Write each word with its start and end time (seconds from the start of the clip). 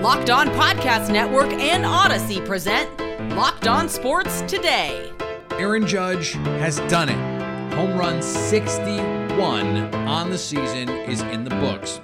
Locked 0.00 0.30
On 0.30 0.48
Podcast 0.48 1.12
Network 1.12 1.52
and 1.52 1.84
Audacy 1.84 2.42
present 2.46 2.88
Locked 3.36 3.68
On 3.68 3.86
Sports 3.86 4.40
Today. 4.42 5.12
Aaron 5.50 5.86
Judge 5.86 6.32
has 6.62 6.78
done 6.88 7.10
it. 7.10 7.74
Home 7.74 7.98
run 7.98 8.22
61 8.22 9.94
on 9.94 10.30
the 10.30 10.38
season 10.38 10.88
is 10.88 11.20
in 11.20 11.44
the 11.44 11.50
books. 11.50 12.00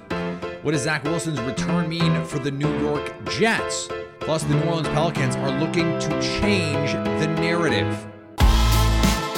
What 0.61 0.73
does 0.73 0.83
Zach 0.83 1.05
Wilson's 1.05 1.41
return 1.41 1.89
mean 1.89 2.23
for 2.23 2.37
the 2.37 2.51
New 2.51 2.71
York 2.81 3.11
Jets? 3.31 3.89
Plus, 4.19 4.43
the 4.43 4.53
New 4.53 4.65
Orleans 4.65 4.89
Pelicans 4.89 5.35
are 5.35 5.59
looking 5.59 5.97
to 5.97 6.21
change 6.21 6.91
the 7.19 7.25
narrative. 7.25 8.05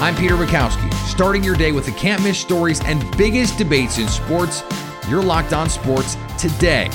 I'm 0.01 0.17
Peter 0.17 0.35
Bukowski, 0.35 0.91
starting 1.07 1.45
your 1.45 1.55
day 1.55 1.71
with 1.71 1.85
the 1.85 1.93
can't 1.93 2.21
miss 2.23 2.37
stories 2.37 2.81
and 2.83 3.01
biggest 3.17 3.57
debates 3.57 3.99
in 3.99 4.09
sports. 4.09 4.63
You're 5.07 5.23
locked 5.23 5.53
on 5.53 5.69
sports 5.69 6.17
today. 6.37 6.89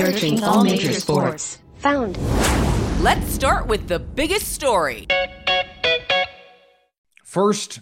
Searching 0.00 0.42
all 0.42 0.64
major 0.64 0.94
sports. 0.94 1.58
Found. 1.80 2.16
Let's 3.02 3.30
start 3.30 3.66
with 3.66 3.86
the 3.86 3.98
biggest 3.98 4.50
story. 4.50 5.06
First, 7.22 7.80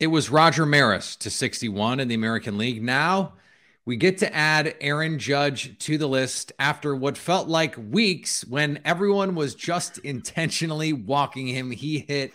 it 0.00 0.06
was 0.06 0.30
Roger 0.30 0.64
Maris 0.64 1.14
to 1.16 1.28
61 1.28 2.00
in 2.00 2.08
the 2.08 2.14
American 2.14 2.56
League. 2.56 2.82
Now 2.82 3.34
we 3.84 3.96
get 3.96 4.16
to 4.18 4.34
add 4.34 4.76
Aaron 4.80 5.18
Judge 5.18 5.78
to 5.80 5.98
the 5.98 6.06
list 6.06 6.52
after 6.58 6.96
what 6.96 7.18
felt 7.18 7.48
like 7.48 7.76
weeks 7.76 8.46
when 8.46 8.80
everyone 8.86 9.34
was 9.34 9.54
just 9.54 9.98
intentionally 9.98 10.94
walking 10.94 11.48
him. 11.48 11.70
He 11.70 11.98
hit 11.98 12.32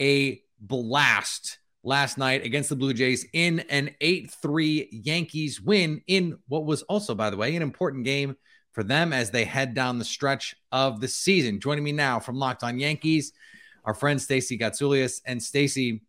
a 0.00 0.40
blast 0.58 1.58
last 1.82 2.16
night 2.16 2.46
against 2.46 2.70
the 2.70 2.76
Blue 2.76 2.94
Jays 2.94 3.26
in 3.34 3.60
an 3.68 3.90
8 4.00 4.30
3 4.30 4.88
Yankees 4.90 5.60
win, 5.60 6.00
in 6.06 6.38
what 6.48 6.64
was 6.64 6.80
also, 6.84 7.14
by 7.14 7.28
the 7.28 7.36
way, 7.36 7.54
an 7.54 7.60
important 7.60 8.06
game 8.06 8.36
for 8.74 8.82
them 8.82 9.12
as 9.12 9.30
they 9.30 9.44
head 9.44 9.72
down 9.72 9.98
the 9.98 10.04
stretch 10.04 10.54
of 10.72 11.00
the 11.00 11.08
season. 11.08 11.60
Joining 11.60 11.84
me 11.84 11.92
now 11.92 12.18
from 12.18 12.36
Locked 12.36 12.64
On 12.64 12.78
Yankees, 12.78 13.32
our 13.84 13.94
friend 13.94 14.20
Stacey 14.20 14.58
Gotsulias. 14.58 15.22
And 15.24 15.40
Stacy, 15.42 16.02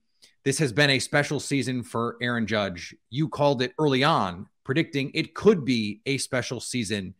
this 0.44 0.58
has 0.58 0.74
been 0.74 0.90
a 0.90 1.00
special 1.00 1.40
season 1.40 1.84
for 1.84 2.18
Aaron 2.22 2.48
Judge. 2.48 2.96
You 3.12 3.30
called 3.30 3.62
it 3.62 3.74
early 3.80 4.04
on, 4.04 4.48
predicting 4.64 5.12
it 5.14 5.36
could 5.36 5.64
be 5.64 6.02
a 6.08 6.18
special 6.18 6.60
season 6.60 7.14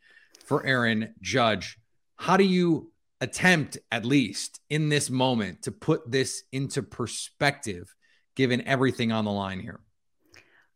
for 0.46 0.66
Aaron 0.66 1.14
Judge. 1.22 1.78
How 2.16 2.38
do 2.38 2.44
you 2.44 2.92
attempt, 3.22 3.78
at 3.92 4.04
least 4.04 4.62
in 4.70 4.90
this 4.90 5.12
moment, 5.12 5.62
to 5.64 5.72
put 5.72 6.10
this 6.12 6.44
into 6.52 6.82
perspective, 6.82 7.94
given 8.36 8.68
everything 8.68 9.12
on 9.12 9.26
the 9.26 9.32
line 9.32 9.60
here? 9.60 9.80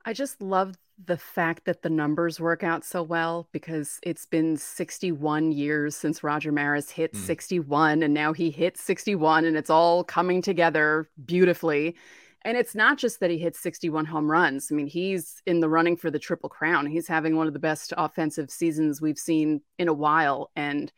I 0.10 0.14
just 0.14 0.42
love 0.42 0.76
the 1.06 1.18
fact 1.18 1.66
that 1.66 1.84
the 1.84 1.90
numbers 1.92 2.40
work 2.40 2.64
out 2.64 2.84
so 2.84 3.04
well 3.04 3.48
because 3.52 4.00
it's 4.02 4.26
been 4.26 4.58
61 4.58 5.52
years 5.52 5.96
since 5.96 6.24
Roger 6.24 6.52
Maris 6.52 6.90
hit 6.90 7.14
mm. 7.14 7.18
61 7.18 8.02
and 8.02 8.12
now 8.12 8.34
he 8.34 8.50
hit 8.50 8.76
61 8.76 9.46
and 9.46 9.56
it's 9.56 9.70
all 9.70 10.04
coming 10.04 10.42
together 10.42 11.08
beautifully. 11.24 11.96
And 12.44 12.58
it's 12.58 12.73
not 12.73 12.98
just 12.98 13.20
that 13.20 13.30
he 13.30 13.38
hit 13.38 13.56
61 13.56 14.06
home 14.06 14.32
runs. 14.32 14.70
I 14.72 14.76
mean, 14.76 14.88
he's 14.88 15.44
in 15.45 15.60
the 15.60 15.70
running 15.70 15.95
for 15.95 16.10
the 16.10 16.17
Triple 16.17 16.50
Crown. 16.50 16.88
He's 16.88 17.08
having 17.08 17.36
one 17.36 17.45
of 17.45 17.54
the 17.54 17.60
best 17.60 17.94
offensive 17.95 18.50
seasons 18.50 19.00
we've 19.00 19.20
seen 19.20 19.62
in 19.78 19.89
a 19.89 19.94
while. 19.94 20.50
And 20.56 20.92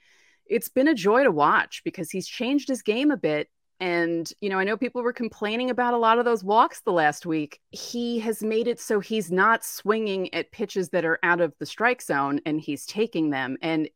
it's 0.46 0.70
been 0.70 0.88
a 0.88 0.96
joy 0.96 1.26
to 1.26 1.32
watch 1.32 1.82
because 1.84 2.12
he's 2.12 2.30
changed 2.30 2.70
his 2.70 2.82
game 2.82 3.12
a 3.12 3.18
bit 3.18 3.50
and, 3.82 4.32
you 4.42 4.50
know, 4.50 4.60
I 4.60 4.64
know 4.64 4.78
people 4.78 5.02
were 5.02 5.12
complaining 5.12 5.72
about 5.72 5.96
a 5.96 5.98
lot 5.98 6.20
of 6.20 6.26
those 6.26 6.44
walks 6.44 6.82
the 6.82 6.92
last 6.92 7.26
week. 7.26 7.60
He 7.72 8.20
has 8.20 8.44
made 8.44 8.68
it 8.68 8.80
so 8.80 9.00
he's 9.00 9.32
not 9.32 9.66
swinging 9.66 10.32
at 10.36 10.52
pitches 10.52 10.90
that 10.90 11.04
are 11.04 11.18
out 11.24 11.42
of 11.42 11.56
the 11.58 11.66
strike 11.66 12.04
zone 12.04 12.42
and 12.46 12.62
he's 12.62 12.86
taking 12.86 13.32
them. 13.32 13.58
And, 13.60 13.90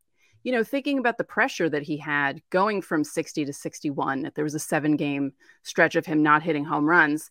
you 0.43 0.51
know, 0.51 0.63
thinking 0.63 0.97
about 0.97 1.19
the 1.19 1.23
pressure 1.23 1.69
that 1.69 1.83
he 1.83 1.97
had 1.97 2.41
going 2.49 2.81
from 2.81 3.03
60 3.03 3.45
to 3.45 3.53
61, 3.53 4.23
that 4.23 4.33
there 4.33 4.43
was 4.43 4.55
a 4.55 4.59
seven 4.59 4.95
game 4.95 5.33
stretch 5.61 5.95
of 5.95 6.07
him 6.07 6.23
not 6.23 6.41
hitting 6.41 6.65
home 6.65 6.85
runs. 6.85 7.29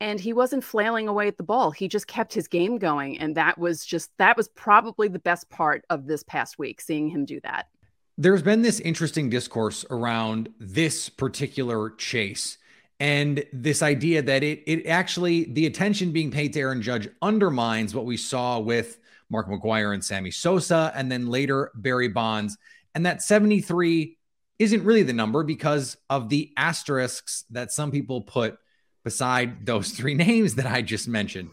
And 0.00 0.18
he 0.18 0.32
wasn't 0.32 0.64
flailing 0.64 1.06
away 1.06 1.28
at 1.28 1.36
the 1.36 1.44
ball. 1.44 1.70
He 1.70 1.86
just 1.86 2.08
kept 2.08 2.34
his 2.34 2.48
game 2.48 2.78
going. 2.78 3.20
And 3.20 3.36
that 3.36 3.58
was 3.58 3.86
just, 3.86 4.10
that 4.18 4.36
was 4.36 4.48
probably 4.48 5.06
the 5.06 5.20
best 5.20 5.48
part 5.50 5.84
of 5.88 6.08
this 6.08 6.24
past 6.24 6.58
week, 6.58 6.80
seeing 6.80 7.08
him 7.08 7.24
do 7.24 7.40
that 7.44 7.66
there's 8.18 8.42
been 8.42 8.62
this 8.62 8.80
interesting 8.80 9.30
discourse 9.30 9.84
around 9.90 10.50
this 10.58 11.08
particular 11.08 11.90
chase 11.90 12.58
and 13.00 13.44
this 13.52 13.82
idea 13.82 14.22
that 14.22 14.42
it 14.42 14.62
it 14.66 14.86
actually 14.86 15.44
the 15.44 15.66
attention 15.66 16.12
being 16.12 16.30
paid 16.30 16.52
to 16.52 16.60
Aaron 16.60 16.82
Judge 16.82 17.08
undermines 17.20 17.94
what 17.94 18.04
we 18.04 18.16
saw 18.16 18.58
with 18.58 18.98
Mark 19.30 19.48
McGwire 19.48 19.94
and 19.94 20.04
Sammy 20.04 20.30
Sosa 20.30 20.92
and 20.94 21.10
then 21.10 21.26
later 21.26 21.70
Barry 21.74 22.08
Bonds 22.08 22.56
and 22.94 23.06
that 23.06 23.22
73 23.22 24.16
isn't 24.58 24.84
really 24.84 25.02
the 25.02 25.12
number 25.12 25.42
because 25.42 25.96
of 26.08 26.28
the 26.28 26.52
asterisks 26.56 27.44
that 27.50 27.72
some 27.72 27.90
people 27.90 28.20
put 28.20 28.58
beside 29.04 29.66
those 29.66 29.90
three 29.96 30.14
names 30.14 30.54
that 30.56 30.66
I 30.66 30.82
just 30.82 31.08
mentioned. 31.08 31.50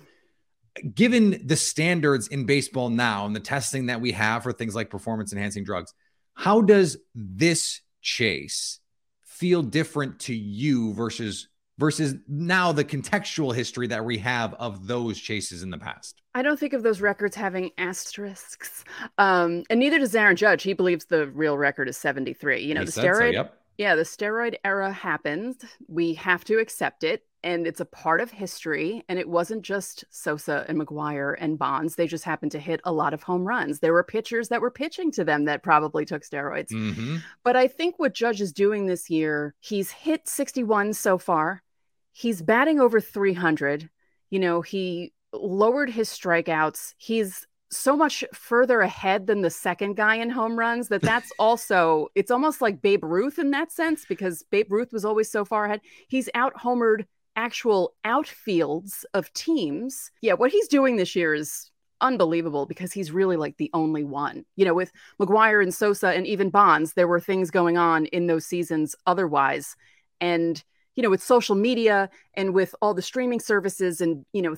Given 0.94 1.42
the 1.46 1.56
standards 1.56 2.28
in 2.28 2.46
baseball 2.46 2.90
now 2.90 3.26
and 3.26 3.36
the 3.36 3.40
testing 3.40 3.88
that 3.88 4.02
we 4.02 4.12
have 4.12 4.44
for 4.44 4.54
things 4.54 4.76
like 4.76 4.90
performance 4.90 5.34
enhancing 5.34 5.64
drugs, 5.64 5.94
how 6.40 6.62
does 6.62 6.96
this 7.14 7.82
chase 8.02 8.80
feel 9.26 9.62
different 9.62 10.20
to 10.22 10.34
you 10.34 10.94
versus 10.94 11.50
versus 11.78 12.16
now 12.30 12.72
the 12.72 12.86
contextual 12.86 13.54
history 13.54 13.88
that 13.88 14.06
we 14.06 14.18
have 14.20 14.54
of 14.54 14.88
those 14.88 15.20
chases 15.20 15.64
in 15.64 15.70
the 15.70 15.78
past? 15.78 16.22
I 16.34 16.42
don't 16.42 16.58
think 16.58 16.72
of 16.72 16.82
those 16.82 17.02
records 17.02 17.36
having 17.36 17.72
asterisks. 17.78 18.86
Um, 19.18 19.64
and 19.70 19.82
neither 19.82 20.00
does 20.00 20.16
Aaron 20.16 20.38
Judge. 20.38 20.64
He 20.64 20.72
believes 20.72 21.06
the 21.06 21.28
real 21.28 21.58
record 21.58 21.90
is 21.90 21.98
73. 21.98 22.62
You 22.62 22.74
know, 22.74 22.82
he 22.82 22.86
the 22.86 22.92
steroid 22.94 23.18
so, 23.18 23.26
yep. 23.32 23.59
Yeah, 23.80 23.96
the 23.96 24.04
steroid 24.04 24.56
era 24.66 24.92
happened. 24.92 25.56
We 25.88 26.16
have 26.16 26.44
to 26.44 26.60
accept 26.60 27.06
it 27.06 27.24
and 27.46 27.66
it's 27.66 27.80
a 27.80 27.86
part 27.86 28.20
of 28.20 28.30
history. 28.30 29.06
And 29.08 29.18
it 29.18 29.30
wasn't 29.30 29.62
just 29.62 30.04
Sosa 30.10 30.66
and 30.68 30.78
McGwire 30.78 31.34
and 31.40 31.58
Bonds. 31.58 31.96
They 31.96 32.06
just 32.06 32.26
happened 32.26 32.52
to 32.52 32.60
hit 32.60 32.82
a 32.84 32.92
lot 32.92 33.14
of 33.14 33.24
home 33.24 33.48
runs. 33.48 33.80
There 33.80 33.94
were 33.94 34.04
pitchers 34.04 34.50
that 34.50 34.60
were 34.60 34.70
pitching 34.70 35.14
to 35.14 35.24
them 35.24 35.46
that 35.46 35.64
probably 35.64 36.04
took 36.04 36.24
steroids. 36.24 36.74
Mm-hmm. 36.74 37.20
But 37.46 37.56
I 37.56 37.70
think 37.70 37.98
what 37.98 38.14
Judge 38.14 38.42
is 38.42 38.52
doing 38.52 38.86
this 38.86 39.10
year, 39.10 39.56
he's 39.62 39.92
hit 39.92 40.28
61 40.28 40.94
so 40.94 41.18
far. 41.18 41.64
He's 42.12 42.42
batting 42.42 42.82
over 42.82 43.00
300. 43.00 43.90
You 44.30 44.40
know, 44.40 44.62
he 44.62 45.14
lowered 45.32 45.90
his 45.90 46.10
strikeouts. 46.10 46.96
He's 46.98 47.48
so 47.72 47.96
much 47.96 48.24
further 48.34 48.82
ahead 48.82 49.28
than 49.28 49.42
the 49.42 49.50
second 49.50 49.96
guy 49.96 50.16
in 50.16 50.30
home 50.30 50.58
runs 50.58 50.88
that 50.88 51.02
that's 51.02 51.32
also 51.40 52.08
it's 52.16 52.32
almost 52.32 52.62
like 52.62 52.82
Babe 52.82 53.04
Ruth 53.04 53.40
in 53.40 53.52
that 53.52 53.72
sense 53.72 54.06
because 54.06 54.44
Babe 54.52 54.72
Ruth 54.72 54.92
was 54.92 55.06
always 55.06 55.32
so 55.32 55.46
far 55.46 55.66
ahead. 55.66 55.82
He's 56.08 56.30
out 56.34 56.56
homered 56.56 57.06
actual 57.36 57.96
outfields 58.06 59.06
of 59.14 59.32
teams. 59.34 60.12
Yeah, 60.22 60.34
what 60.34 60.52
he's 60.52 60.68
doing 60.68 60.98
this 60.98 61.16
year 61.16 61.34
is 61.34 61.72
unbelievable 62.02 62.66
because 62.66 62.92
he's 62.92 63.12
really 63.12 63.38
like 63.38 63.58
the 63.58 63.70
only 63.74 64.04
one. 64.04 64.46
You 64.56 64.66
know, 64.66 64.74
with 64.74 64.92
McGwire 65.20 65.62
and 65.62 65.74
Sosa 65.74 66.10
and 66.10 66.26
even 66.28 66.50
Bonds, 66.50 66.94
there 66.94 67.08
were 67.08 67.20
things 67.20 67.52
going 67.52 67.78
on 67.78 68.06
in 68.08 68.28
those 68.28 68.46
seasons 68.46 68.96
otherwise. 69.06 69.76
And, 70.22 70.62
you 70.96 71.04
know, 71.04 71.10
with 71.10 71.24
social 71.24 71.56
media 71.56 72.10
and 72.34 72.54
with 72.54 72.76
all 72.82 72.94
the 72.94 73.02
streaming 73.02 73.40
services 73.40 74.02
and, 74.02 74.26
you 74.34 74.42
know, 74.42 74.56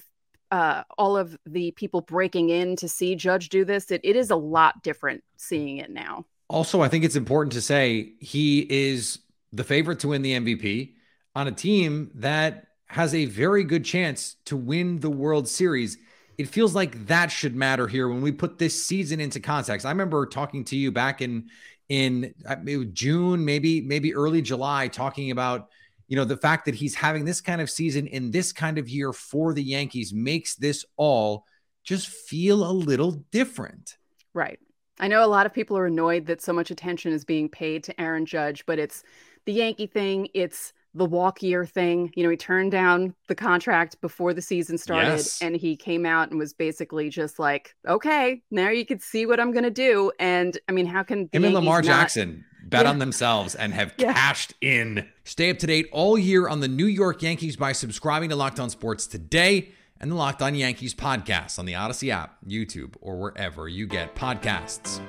uh, 0.52 0.84
all 0.98 1.18
of 1.18 1.38
the 1.46 1.72
people 1.72 2.02
breaking 2.02 2.50
in 2.50 2.76
to 2.76 2.88
see 2.88 3.16
Judge 3.16 3.50
do 3.50 3.64
this, 3.66 3.90
it, 3.90 4.02
it 4.04 4.16
is 4.16 4.30
a 4.30 4.36
lot 4.36 4.84
different 4.84 5.24
seeing 5.38 5.78
it 5.78 5.90
now. 5.90 6.26
Also, 6.50 6.82
I 6.82 6.90
think 6.90 7.06
it's 7.06 7.16
important 7.16 7.54
to 7.54 7.62
say 7.62 8.14
he 8.20 8.68
is 8.70 9.20
the 9.54 9.64
favorite 9.64 10.00
to 10.00 10.10
win 10.10 10.22
the 10.22 10.34
MVP 10.34 10.94
on 11.36 11.48
a 11.48 11.52
team 11.52 12.12
that 12.16 12.68
has 12.88 13.16
a 13.16 13.26
very 13.26 13.64
good 13.64 13.86
chance 13.86 14.36
to 14.46 14.58
win 14.58 15.00
the 15.00 15.10
World 15.10 15.48
Series. 15.48 15.98
It 16.38 16.50
feels 16.50 16.76
like 16.76 17.08
that 17.08 17.32
should 17.32 17.56
matter 17.56 17.88
here 17.88 18.10
when 18.10 18.22
we 18.22 18.34
put 18.34 18.58
this 18.58 18.84
season 18.84 19.22
into 19.22 19.40
context. 19.40 19.86
I 19.86 19.90
remember 19.90 20.26
talking 20.26 20.66
to 20.66 20.76
you 20.76 20.92
back 20.92 21.22
in 21.22 21.50
in 21.88 22.34
uh, 22.46 22.56
June, 22.94 23.44
maybe 23.44 23.82
maybe 23.82 24.14
early 24.14 24.42
July, 24.42 24.88
talking 24.90 25.32
about 25.32 25.70
you 26.12 26.18
know 26.18 26.26
the 26.26 26.36
fact 26.36 26.66
that 26.66 26.76
he's 26.76 26.94
having 26.94 27.24
this 27.24 27.40
kind 27.40 27.62
of 27.62 27.70
season 27.70 28.06
in 28.06 28.32
this 28.32 28.52
kind 28.52 28.78
of 28.78 28.90
year 28.90 29.14
for 29.14 29.54
the 29.54 29.64
Yankees 29.64 30.14
makes 30.14 30.56
this 30.56 30.84
all 30.98 31.46
just 31.86 32.08
feel 32.10 32.70
a 32.70 32.74
little 32.90 33.12
different. 33.32 33.96
Right. 34.34 34.60
I 35.00 35.08
know 35.08 35.24
a 35.24 35.32
lot 35.36 35.46
of 35.46 35.54
people 35.54 35.78
are 35.78 35.86
annoyed 35.86 36.26
that 36.26 36.42
so 36.42 36.52
much 36.52 36.70
attention 36.70 37.14
is 37.14 37.24
being 37.24 37.48
paid 37.48 37.86
to 37.86 38.02
Aaron 38.02 38.26
Judge, 38.26 38.66
but 38.66 38.78
it's 38.78 39.04
the 39.46 39.54
Yankee 39.54 39.88
thing, 39.88 40.28
it's 40.34 40.74
the 40.94 41.06
walk 41.06 41.42
year 41.42 41.66
thing. 41.66 42.12
You 42.18 42.24
know, 42.26 42.30
he 42.30 42.36
turned 42.36 42.74
down 42.74 43.16
the 43.30 43.34
contract 43.36 44.02
before 44.02 44.34
the 44.34 44.42
season 44.42 44.78
started 44.78 45.12
Yes. 45.12 45.42
and 45.42 45.56
he 45.56 45.78
came 45.78 46.06
out 46.06 46.30
and 46.30 46.38
was 46.38 46.52
basically 46.52 47.10
just 47.10 47.40
like, 47.40 47.74
okay, 47.88 48.42
now 48.52 48.70
you 48.70 48.86
can 48.86 49.00
see 49.00 49.26
what 49.26 49.40
I'm 49.40 49.54
going 49.54 49.64
to 49.64 49.72
do. 49.72 50.12
And 50.20 50.60
I 50.68 50.74
mean, 50.74 50.86
how 50.88 51.04
can 51.04 51.30
Him 51.32 51.46
and 51.46 51.54
Lamar 51.54 51.78
not- 51.78 51.86
Jackson 51.86 52.44
bet 52.72 52.86
Yeah. 52.86 52.90
on 52.90 52.98
themselves 53.00 53.54
and 53.54 53.74
have 53.74 53.94
Yeah. 53.98 54.14
cashed 54.14 54.54
in. 54.62 55.08
Stay 55.24 55.52
up 55.52 55.60
to 55.60 55.68
date 55.68 55.88
all 55.92 56.18
year 56.18 56.48
on 56.48 56.60
the 56.62 56.68
New 56.68 56.88
York 56.88 57.22
Yankees 57.22 57.56
by 57.56 57.72
subscribing 57.74 58.30
to 58.30 58.36
Locked 58.36 58.60
On 58.60 58.70
Sports 58.72 59.06
today 59.06 59.70
and 60.00 60.10
the 60.10 60.16
Locked 60.16 60.42
On 60.42 60.56
Yankees 60.56 60.96
podcast 60.96 61.60
on 61.60 61.66
the 61.66 61.74
Audacy 61.74 62.10
app, 62.10 62.38
YouTube, 62.48 62.96
or 63.02 63.20
wherever 63.20 63.68
you 63.70 63.86
get 63.86 64.16
podcasts. 64.16 65.00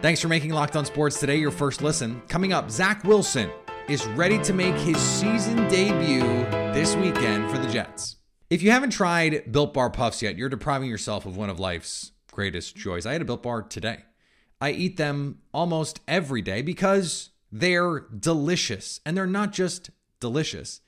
Thanks 0.00 0.20
for 0.20 0.26
making 0.26 0.50
Locked 0.52 0.74
On 0.74 0.84
Sports 0.84 1.20
today 1.20 1.36
your 1.36 1.52
first 1.52 1.80
listen. 1.80 2.20
Coming 2.28 2.52
up, 2.52 2.68
Zach 2.70 3.04
Wilson 3.04 3.48
is 3.88 4.04
ready 4.08 4.38
to 4.42 4.52
make 4.52 4.74
his 4.76 4.96
season 4.96 5.56
debut 5.68 6.20
this 6.72 6.96
weekend 6.96 7.48
for 7.50 7.58
the 7.58 7.68
Jets. 7.68 8.16
If 8.50 8.62
you 8.62 8.70
haven't 8.70 8.90
tried 8.90 9.50
Built 9.52 9.72
Bar 9.74 9.90
Puffs 9.90 10.22
yet, 10.22 10.36
you're 10.36 10.48
depriving 10.48 10.88
yourself 10.90 11.24
of 11.24 11.36
one 11.36 11.48
of 11.50 11.60
life's 11.60 12.10
greatest 12.32 12.74
joys. 12.76 13.06
I 13.06 13.12
had 13.12 13.22
a 13.22 13.24
Built 13.24 13.42
Bar 13.42 13.62
today. 13.62 13.98
I 14.62 14.70
eat 14.70 14.96
them 14.96 15.40
almost 15.52 15.98
every 16.06 16.40
day 16.40 16.62
because 16.62 17.30
they're 17.50 18.06
delicious. 18.16 19.00
And 19.04 19.16
they're 19.16 19.26
not 19.26 19.52
just 19.52 19.90
delicious, 20.20 20.80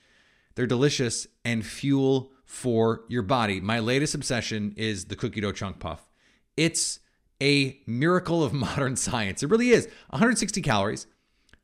they're 0.55 0.69
delicious 0.69 1.26
and 1.44 1.67
fuel 1.67 2.31
for 2.44 3.03
your 3.09 3.23
body. 3.23 3.61
My 3.61 3.81
latest 3.81 4.15
obsession 4.15 4.75
is 4.76 5.06
the 5.06 5.17
cookie 5.17 5.41
dough 5.41 5.50
chunk 5.50 5.81
puff. 5.81 6.06
It's 6.56 7.00
a 7.43 7.81
miracle 7.85 8.44
of 8.44 8.53
modern 8.53 8.94
science. 8.94 9.43
It 9.43 9.50
really 9.50 9.71
is. 9.71 9.87
160 10.11 10.62
calories, 10.62 11.09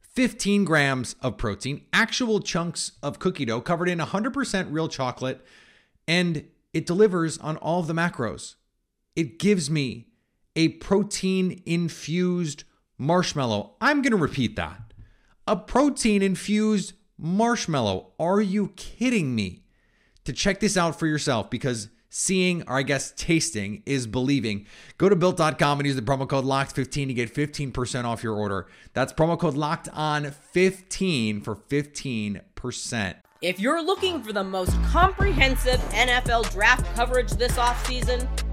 15 0.00 0.64
grams 0.64 1.14
of 1.22 1.38
protein, 1.38 1.82
actual 1.92 2.40
chunks 2.40 2.90
of 3.04 3.20
cookie 3.20 3.44
dough 3.44 3.60
covered 3.60 3.88
in 3.88 4.00
100% 4.00 4.66
real 4.72 4.88
chocolate, 4.88 5.46
and 6.08 6.48
it 6.74 6.86
delivers 6.86 7.38
on 7.38 7.56
all 7.58 7.78
of 7.78 7.86
the 7.86 7.94
macros. 7.94 8.56
It 9.14 9.38
gives 9.38 9.70
me 9.70 10.09
a 10.60 10.68
protein 10.68 11.62
infused 11.64 12.64
marshmallow. 12.98 13.76
I'm 13.80 14.02
going 14.02 14.10
to 14.10 14.18
repeat 14.18 14.56
that. 14.56 14.92
A 15.46 15.56
protein 15.56 16.20
infused 16.20 16.92
marshmallow. 17.16 18.12
Are 18.18 18.42
you 18.42 18.68
kidding 18.76 19.34
me? 19.34 19.62
To 20.26 20.34
check 20.34 20.60
this 20.60 20.76
out 20.76 20.98
for 20.98 21.06
yourself 21.06 21.48
because 21.48 21.88
seeing 22.10 22.62
or 22.68 22.76
I 22.76 22.82
guess 22.82 23.14
tasting 23.16 23.82
is 23.86 24.06
believing. 24.06 24.66
Go 24.98 25.08
to 25.08 25.16
built.com 25.16 25.80
and 25.80 25.86
use 25.86 25.96
the 25.96 26.02
promo 26.02 26.28
code 26.28 26.44
locked15 26.44 27.06
to 27.06 27.14
get 27.14 27.34
15% 27.34 28.04
off 28.04 28.22
your 28.22 28.34
order. 28.34 28.66
That's 28.92 29.14
promo 29.14 29.38
code 29.38 29.54
locked 29.54 29.88
on 29.94 30.30
15 30.30 31.40
for 31.40 31.56
15%. 31.56 33.14
If 33.40 33.58
you're 33.58 33.82
looking 33.82 34.22
for 34.22 34.34
the 34.34 34.44
most 34.44 34.74
comprehensive 34.82 35.80
NFL 35.92 36.52
draft 36.52 36.84
coverage 36.94 37.30
this 37.30 37.52
offseason, 37.52 38.28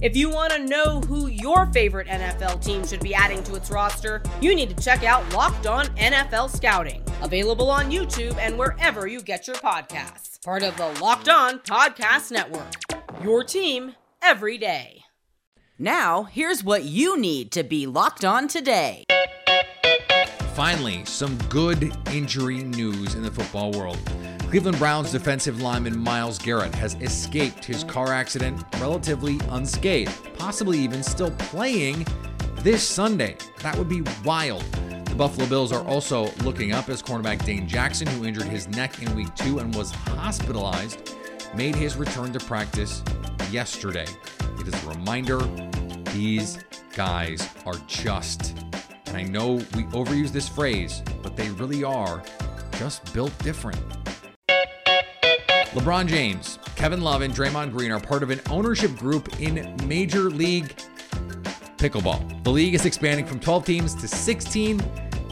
If 0.00 0.16
you 0.16 0.30
want 0.30 0.52
to 0.52 0.60
know 0.60 1.00
who 1.00 1.26
your 1.26 1.66
favorite 1.72 2.06
NFL 2.06 2.64
team 2.64 2.86
should 2.86 3.00
be 3.00 3.16
adding 3.16 3.42
to 3.42 3.56
its 3.56 3.68
roster, 3.68 4.22
you 4.40 4.54
need 4.54 4.68
to 4.76 4.84
check 4.84 5.02
out 5.02 5.28
Locked 5.32 5.66
On 5.66 5.86
NFL 5.96 6.54
Scouting, 6.54 7.02
available 7.20 7.68
on 7.68 7.90
YouTube 7.90 8.36
and 8.38 8.56
wherever 8.56 9.08
you 9.08 9.20
get 9.20 9.48
your 9.48 9.56
podcasts. 9.56 10.40
Part 10.44 10.62
of 10.62 10.76
the 10.76 10.86
Locked 11.02 11.28
On 11.28 11.58
Podcast 11.58 12.30
Network. 12.30 12.74
Your 13.24 13.42
team 13.42 13.96
every 14.22 14.56
day. 14.56 15.02
Now, 15.80 16.22
here's 16.24 16.62
what 16.62 16.84
you 16.84 17.18
need 17.18 17.50
to 17.52 17.64
be 17.64 17.88
locked 17.88 18.24
on 18.24 18.46
today. 18.46 19.02
Finally, 20.54 21.04
some 21.06 21.36
good 21.48 21.92
injury 22.12 22.62
news 22.62 23.16
in 23.16 23.22
the 23.22 23.32
football 23.32 23.72
world. 23.72 23.98
Cleveland 24.48 24.78
Browns 24.78 25.12
defensive 25.12 25.60
lineman 25.60 25.98
Myles 25.98 26.38
Garrett 26.38 26.74
has 26.76 26.94
escaped 27.02 27.62
his 27.62 27.84
car 27.84 28.14
accident 28.14 28.64
relatively 28.80 29.38
unscathed, 29.50 30.10
possibly 30.38 30.78
even 30.78 31.02
still 31.02 31.30
playing 31.32 32.06
this 32.60 32.82
Sunday. 32.82 33.36
That 33.60 33.76
would 33.76 33.90
be 33.90 34.02
wild. 34.24 34.62
The 35.04 35.14
Buffalo 35.14 35.46
Bills 35.46 35.70
are 35.70 35.86
also 35.86 36.32
looking 36.44 36.72
up 36.72 36.88
as 36.88 37.02
cornerback 37.02 37.44
Dane 37.44 37.68
Jackson, 37.68 38.06
who 38.06 38.24
injured 38.24 38.46
his 38.46 38.66
neck 38.68 39.02
in 39.02 39.14
week 39.14 39.34
two 39.34 39.58
and 39.58 39.74
was 39.74 39.90
hospitalized, 39.90 41.14
made 41.54 41.74
his 41.74 41.96
return 41.96 42.32
to 42.32 42.40
practice 42.40 43.02
yesterday. 43.50 44.06
It 44.58 44.66
is 44.66 44.82
a 44.82 44.88
reminder 44.88 45.40
these 46.14 46.64
guys 46.96 47.46
are 47.66 47.76
just, 47.86 48.56
and 49.04 49.14
I 49.14 49.24
know 49.24 49.56
we 49.74 49.84
overuse 49.92 50.30
this 50.30 50.48
phrase, 50.48 51.02
but 51.22 51.36
they 51.36 51.50
really 51.50 51.84
are 51.84 52.22
just 52.78 53.12
built 53.12 53.36
different. 53.40 53.78
LeBron 55.78 56.08
James, 56.08 56.58
Kevin 56.74 57.02
Love, 57.02 57.22
and 57.22 57.32
Draymond 57.32 57.70
Green 57.70 57.92
are 57.92 58.00
part 58.00 58.24
of 58.24 58.30
an 58.30 58.40
ownership 58.50 58.96
group 58.96 59.40
in 59.40 59.76
Major 59.86 60.28
League 60.28 60.74
Pickleball. 61.76 62.42
The 62.42 62.50
league 62.50 62.74
is 62.74 62.84
expanding 62.84 63.24
from 63.24 63.38
12 63.38 63.64
teams 63.64 63.94
to 63.94 64.08
16. 64.08 64.80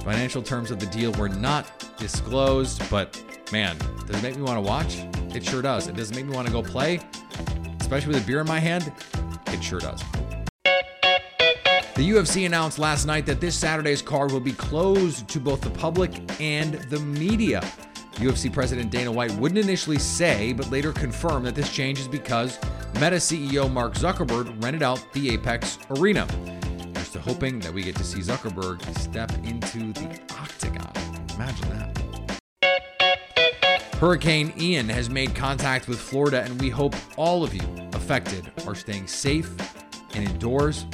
Financial 0.05 0.41
terms 0.41 0.71
of 0.71 0.79
the 0.79 0.87
deal 0.87 1.11
were 1.15 1.29
not 1.29 1.99
disclosed, 1.99 2.89
but 2.89 3.21
man, 3.51 3.77
does 4.07 4.19
it 4.19 4.23
make 4.23 4.37
me 4.37 4.43
want 4.43 4.57
to 4.57 4.61
watch? 4.61 4.99
It 5.35 5.45
sure 5.45 5.63
does. 5.63 5.89
It 5.89 5.97
doesn't 5.97 6.15
make 6.15 6.27
me 6.27 6.33
want 6.33 6.47
to 6.47 6.53
go 6.53 6.63
play, 6.63 7.01
especially 7.81 8.15
with 8.15 8.23
a 8.23 8.27
beer 8.27 8.39
in 8.39 8.47
my 8.47 8.61
hand. 8.61 8.93
It 9.49 9.65
sure 9.65 9.81
does. 9.81 10.01
The 11.97 12.09
UFC 12.09 12.47
announced 12.47 12.79
last 12.79 13.05
night 13.05 13.27
that 13.27 13.41
this 13.41 13.57
Saturday's 13.57 14.01
card 14.01 14.31
will 14.31 14.39
be 14.39 14.53
closed 14.53 15.27
to 15.27 15.41
both 15.41 15.61
the 15.61 15.71
public 15.71 16.13
and 16.41 16.75
the 16.75 17.01
media. 17.01 17.65
UFC 18.17 18.53
President 18.53 18.91
Dana 18.91 19.13
White 19.13 19.33
wouldn't 19.33 19.59
initially 19.59 19.99
say, 19.99 20.53
but 20.53 20.71
later 20.71 20.93
confirmed 20.93 21.47
that 21.47 21.55
this 21.55 21.73
change 21.73 21.99
is 21.99 22.09
because 22.09 22.59
Meta 22.95 23.17
CEO 23.17 23.71
Mark 23.71 23.95
Zuckerberg 23.95 24.63
rented 24.63 24.83
out 24.83 25.13
the 25.13 25.31
Apex 25.31 25.79
Arena. 25.91 26.27
To 27.13 27.23
hoping 27.23 27.61
that 27.61 27.73
we 27.73 27.83
get 27.83 27.97
to 27.97 28.05
see 28.05 28.19
Zuckerberg 28.19 28.83
step 28.99 29.33
into 29.45 29.93
the 29.95 30.21
octagon. 30.39 30.93
Imagine 31.35 31.69
that. 31.71 31.97
Hurricane 33.95 34.53
Ian 34.59 34.91
has 34.91 35.09
made 35.09 35.35
contact 35.35 35.89
with 35.89 35.99
Florida, 35.99 36.43
and 36.43 36.61
we 36.61 36.69
hope 36.69 36.95
all 37.17 37.43
of 37.43 37.55
you 37.55 37.63
affected 37.95 38.53
are 38.67 38.75
staying 38.75 39.07
safe 39.07 39.51
and 40.15 40.29
indoors. 40.29 40.85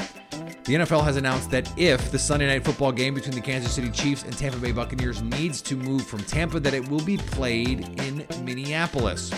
The 0.65 0.75
NFL 0.75 1.03
has 1.03 1.17
announced 1.17 1.51
that 1.51 1.77
if 1.77 2.13
the 2.13 2.19
Sunday 2.21 2.47
night 2.47 2.65
football 2.65 2.93
game 2.93 3.15
between 3.15 3.35
the 3.35 3.41
Kansas 3.41 3.73
City 3.73 3.91
Chiefs 3.91 4.23
and 4.23 4.39
Tampa 4.39 4.59
Bay 4.59 4.71
Buccaneers 4.71 5.21
needs 5.21 5.61
to 5.63 5.75
move 5.75 6.07
from 6.07 6.21
Tampa, 6.21 6.61
that 6.61 6.73
it 6.73 6.89
will 6.89 7.05
be 7.05 7.17
played 7.17 8.01
in 8.01 8.25
Minneapolis. 8.45 9.33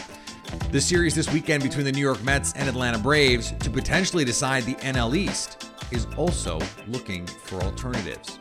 The 0.70 0.82
series 0.82 1.14
this 1.14 1.32
weekend 1.32 1.62
between 1.62 1.86
the 1.86 1.92
New 1.92 2.02
York 2.02 2.22
Mets 2.24 2.52
and 2.52 2.68
Atlanta 2.68 2.98
Braves 2.98 3.52
to 3.52 3.70
potentially 3.70 4.26
decide 4.26 4.64
the 4.64 4.74
NL 4.74 5.16
East 5.16 5.70
is 5.90 6.06
also 6.18 6.60
looking 6.88 7.24
for 7.26 7.58
alternatives. 7.62 8.38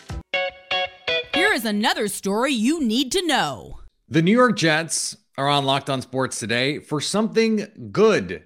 Here 1.33 1.53
is 1.53 1.63
another 1.63 2.09
story 2.09 2.51
you 2.51 2.83
need 2.83 3.13
to 3.13 3.25
know. 3.25 3.79
The 4.09 4.21
New 4.21 4.33
York 4.33 4.57
Jets 4.57 5.15
are 5.37 5.47
on 5.47 5.63
Locked 5.63 5.89
On 5.89 6.01
Sports 6.01 6.37
today 6.37 6.79
for 6.79 6.99
something 6.99 7.89
good 7.93 8.43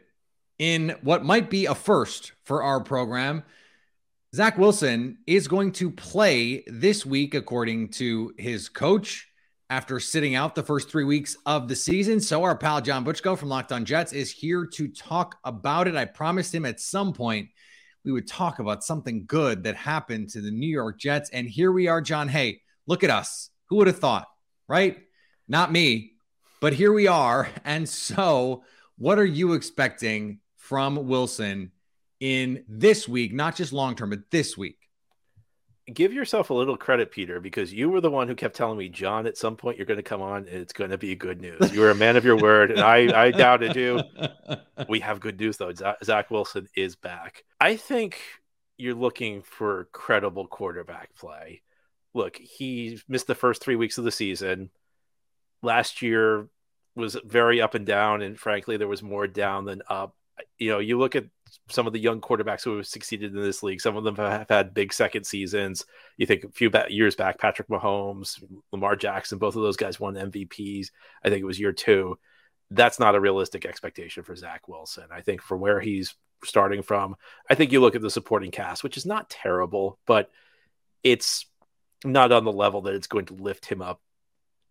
in 0.60 0.96
what 1.01 1.25
might 1.25 1.50
be 1.50 1.65
a 1.65 1.74
first 1.74 2.34
for 2.44 2.62
our 2.62 2.79
program. 2.79 3.41
Zach 4.36 4.57
Wilson 4.57 5.19
is 5.25 5.48
going 5.48 5.72
to 5.74 5.89
play 5.89 6.63
this 6.67 7.05
week, 7.05 7.34
according 7.34 7.89
to 7.91 8.34
his 8.38 8.67
coach, 8.67 9.29
after 9.69 10.01
sitting 10.01 10.36
out 10.36 10.53
the 10.53 10.63
first 10.63 10.89
three 10.89 11.05
weeks 11.05 11.38
of 11.46 11.69
the 11.69 11.75
season. 11.75 12.19
So, 12.19 12.43
our 12.43 12.57
pal 12.57 12.81
John 12.81 13.05
Butchko 13.05 13.38
from 13.38 13.48
Locked 13.48 13.72
On 13.72 13.86
Jets 13.86 14.12
is 14.12 14.29
here 14.29 14.65
to 14.74 14.89
talk 14.89 15.38
about 15.46 15.88
it. 15.88 15.96
I 15.96 16.03
promised 16.03 16.53
him 16.53 16.65
at 16.65 16.81
some 16.81 17.13
point 17.13 17.50
we 18.03 18.12
would 18.12 18.27
talk 18.27 18.60
about 18.60 18.84
something 18.84 19.25
good 19.25 19.63
that 19.63 19.75
happened 19.75 20.29
to 20.29 20.41
the 20.41 20.51
New 20.51 20.67
York 20.67 21.00
Jets. 21.00 21.29
And 21.29 21.48
here 21.48 21.72
we 21.72 21.88
are, 21.88 22.01
John. 22.01 22.27
Hey, 22.27 22.62
look 22.86 23.05
at 23.05 23.10
us. 23.10 23.50
Who 23.69 23.77
would 23.77 23.88
have 23.88 24.00
thought, 24.00 24.27
right? 24.67 24.98
Not 25.48 25.72
me, 25.72 26.13
but 26.60 26.74
here 26.74 26.91
we 26.91 27.07
are. 27.07 27.48
And 27.63 27.88
so, 27.88 28.63
what 28.98 29.19
are 29.19 29.25
you 29.25 29.53
expecting 29.53 30.39
from 30.57 31.07
Wilson? 31.07 31.72
In 32.20 32.64
this 32.68 33.08
week, 33.08 33.34
not 33.34 33.56
just 33.56 33.74
long 33.74 33.96
term, 33.96 34.10
but 34.12 34.30
this 34.32 34.58
week? 34.58 34.88
give 35.94 36.14
yourself 36.14 36.50
a 36.50 36.54
little 36.54 36.78
credit, 36.78 37.12
Peter, 37.12 37.40
because 37.40 37.74
you 37.74 37.90
were 37.90 38.02
the 38.02 38.12
one 38.12 38.28
who 38.28 38.36
kept 38.36 38.56
telling 38.56 38.78
me, 38.78 38.90
John, 38.90 39.26
at 39.26 39.38
some 39.38 39.56
point 39.56 39.78
you're 39.78 39.86
going 39.86 39.98
to 39.98 40.04
come 40.04 40.22
on 40.22 40.40
and 40.40 40.58
it's 40.58 40.74
going 40.74 40.92
to 40.92 40.98
be 40.98 41.16
good 41.16 41.40
news. 41.42 41.72
You 41.72 41.82
were 41.82 41.92
a 41.92 41.96
man 41.96 42.18
of 42.18 42.26
your 42.26 42.38
word, 42.38 42.72
and 42.72 42.82
I, 42.82 43.26
I 43.28 43.32
doubted 43.32 43.76
you. 43.76 44.02
We 44.88 45.00
have 45.00 45.20
good 45.20 45.40
news, 45.40 45.58
though. 45.58 45.74
Zach 46.04 46.30
Wilson 46.30 46.68
is 46.76 46.96
back. 46.96 47.44
I 47.60 47.78
think 47.78 48.22
you're 48.78 48.94
looking 48.94 49.42
for 49.42 49.90
credible 49.92 50.46
quarterback 50.46 51.16
play. 51.16 51.64
Look, 52.14 52.38
he 52.38 53.02
missed 53.08 53.26
the 53.26 53.34
first 53.34 53.64
three 53.64 53.76
weeks 53.76 53.98
of 53.98 54.04
the 54.04 54.12
season. 54.12 54.70
Last 55.64 56.04
year 56.04 56.48
was 56.96 57.18
very 57.26 57.60
up 57.60 57.74
and 57.74 57.88
down, 57.88 58.22
and 58.22 58.40
frankly, 58.40 58.78
there 58.78 58.88
was 58.88 59.02
more 59.02 59.26
down 59.26 59.66
than 59.66 59.82
up. 59.90 60.16
You 60.60 60.70
know, 60.70 60.80
you 60.80 61.00
look 61.00 61.16
at 61.16 61.26
some 61.70 61.88
of 61.88 61.94
the 61.94 62.00
young 62.00 62.22
quarterbacks 62.22 62.63
who 62.63 62.77
have 62.77 62.88
succeeded 62.88 63.36
in 63.36 63.42
this 63.42 63.63
league. 63.63 63.82
Some 63.82 63.98
of 63.98 64.04
them 64.04 64.16
have 64.16 64.50
had 64.50 64.74
big 64.74 64.94
second 64.94 65.25
seasons. 65.25 65.86
You 66.18 66.25
think 66.25 66.44
a 66.44 66.50
few 66.50 66.72
years 66.89 67.16
back, 67.16 67.39
Patrick 67.39 67.68
Mahomes, 67.68 68.44
Lamar 68.72 68.96
Jackson, 68.96 69.38
both 69.38 69.56
of 69.56 69.62
those 69.62 69.77
guys 69.77 70.00
won 70.00 70.16
MVPs. 70.16 70.88
I 71.24 71.30
think 71.30 71.42
it 71.42 71.46
was 71.46 71.60
year 71.60 71.74
two. 71.74 72.18
That's 72.72 73.00
not 73.00 73.16
a 73.16 73.20
realistic 73.20 73.66
expectation 73.66 74.24
for 74.24 74.36
Zach 74.36 74.68
Wilson. 74.68 75.06
I 75.12 75.22
think 75.22 75.42
from 75.42 75.60
where 75.60 75.80
he's 75.80 76.16
starting 76.44 76.82
from, 76.82 77.16
I 77.50 77.56
think 77.56 77.72
you 77.72 77.80
look 77.80 77.96
at 77.96 78.01
the 78.01 78.10
supporting 78.10 78.51
cast, 78.51 78.84
which 78.84 78.98
is 78.98 79.06
not 79.06 79.30
terrible, 79.30 80.00
but 80.06 80.30
it's 81.04 81.46
not 82.04 82.32
on 82.32 82.44
the 82.44 82.51
level 82.51 82.82
that 82.82 82.94
it's 82.94 83.08
going 83.08 83.25
to 83.25 83.34
lift 83.34 83.66
him 83.66 83.82
up. 83.82 84.01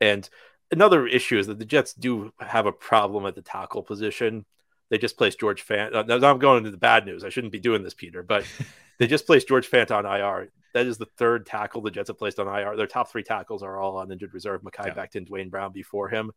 And 0.01 0.29
another 0.71 1.07
issue 1.07 1.39
is 1.39 1.47
that 1.47 1.59
the 1.59 1.65
Jets 1.65 1.95
do 1.95 2.33
have 2.39 2.67
a 2.67 2.73
problem 2.73 3.27
at 3.27 3.35
the 3.35 3.43
tackle 3.43 3.83
position. 3.83 4.45
They 4.89 4.99
just 4.99 5.17
placed 5.17 5.41
George 5.41 5.67
Fant. 5.67 5.95
Uh, 5.95 6.03
now 6.03 6.31
I'm 6.31 6.39
going 6.39 6.59
into 6.59 6.71
the 6.71 6.77
bad 6.77 7.07
news. 7.07 7.25
I 7.25 7.29
shouldn't 7.29 7.53
be 7.53 7.59
doing 7.59 7.83
this, 7.83 7.95
Peter, 7.95 8.23
but 8.23 8.47
they 8.99 9.07
just 9.07 9.27
placed 9.27 9.49
George 9.49 9.71
Fant 9.71 9.91
on 9.91 10.07
IR. 10.07 10.51
That 10.75 10.87
is 10.87 10.99
the 10.99 11.07
third 11.17 11.47
tackle 11.47 11.81
the 11.81 11.91
Jets 11.91 12.09
have 12.09 12.19
placed 12.19 12.39
on 12.39 12.47
IR. 12.47 12.77
Their 12.77 12.87
top 12.87 13.11
three 13.11 13.23
tackles 13.23 13.63
are 13.63 13.79
all 13.79 13.97
on 13.97 14.13
injured 14.13 14.35
reserve. 14.35 14.63
Mekhi 14.63 14.87
yeah. 14.87 14.95
Becton, 14.95 15.27
Duane 15.27 15.49
Brown 15.49 15.73
before 15.73 16.09
him. 16.09 16.33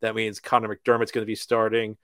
That 0.00 0.14
means 0.14 0.40
Connor 0.40 0.68
McDermott's 0.68 1.12
going 1.12 1.22
to 1.22 1.26
be 1.26 1.36
starting 1.36 1.96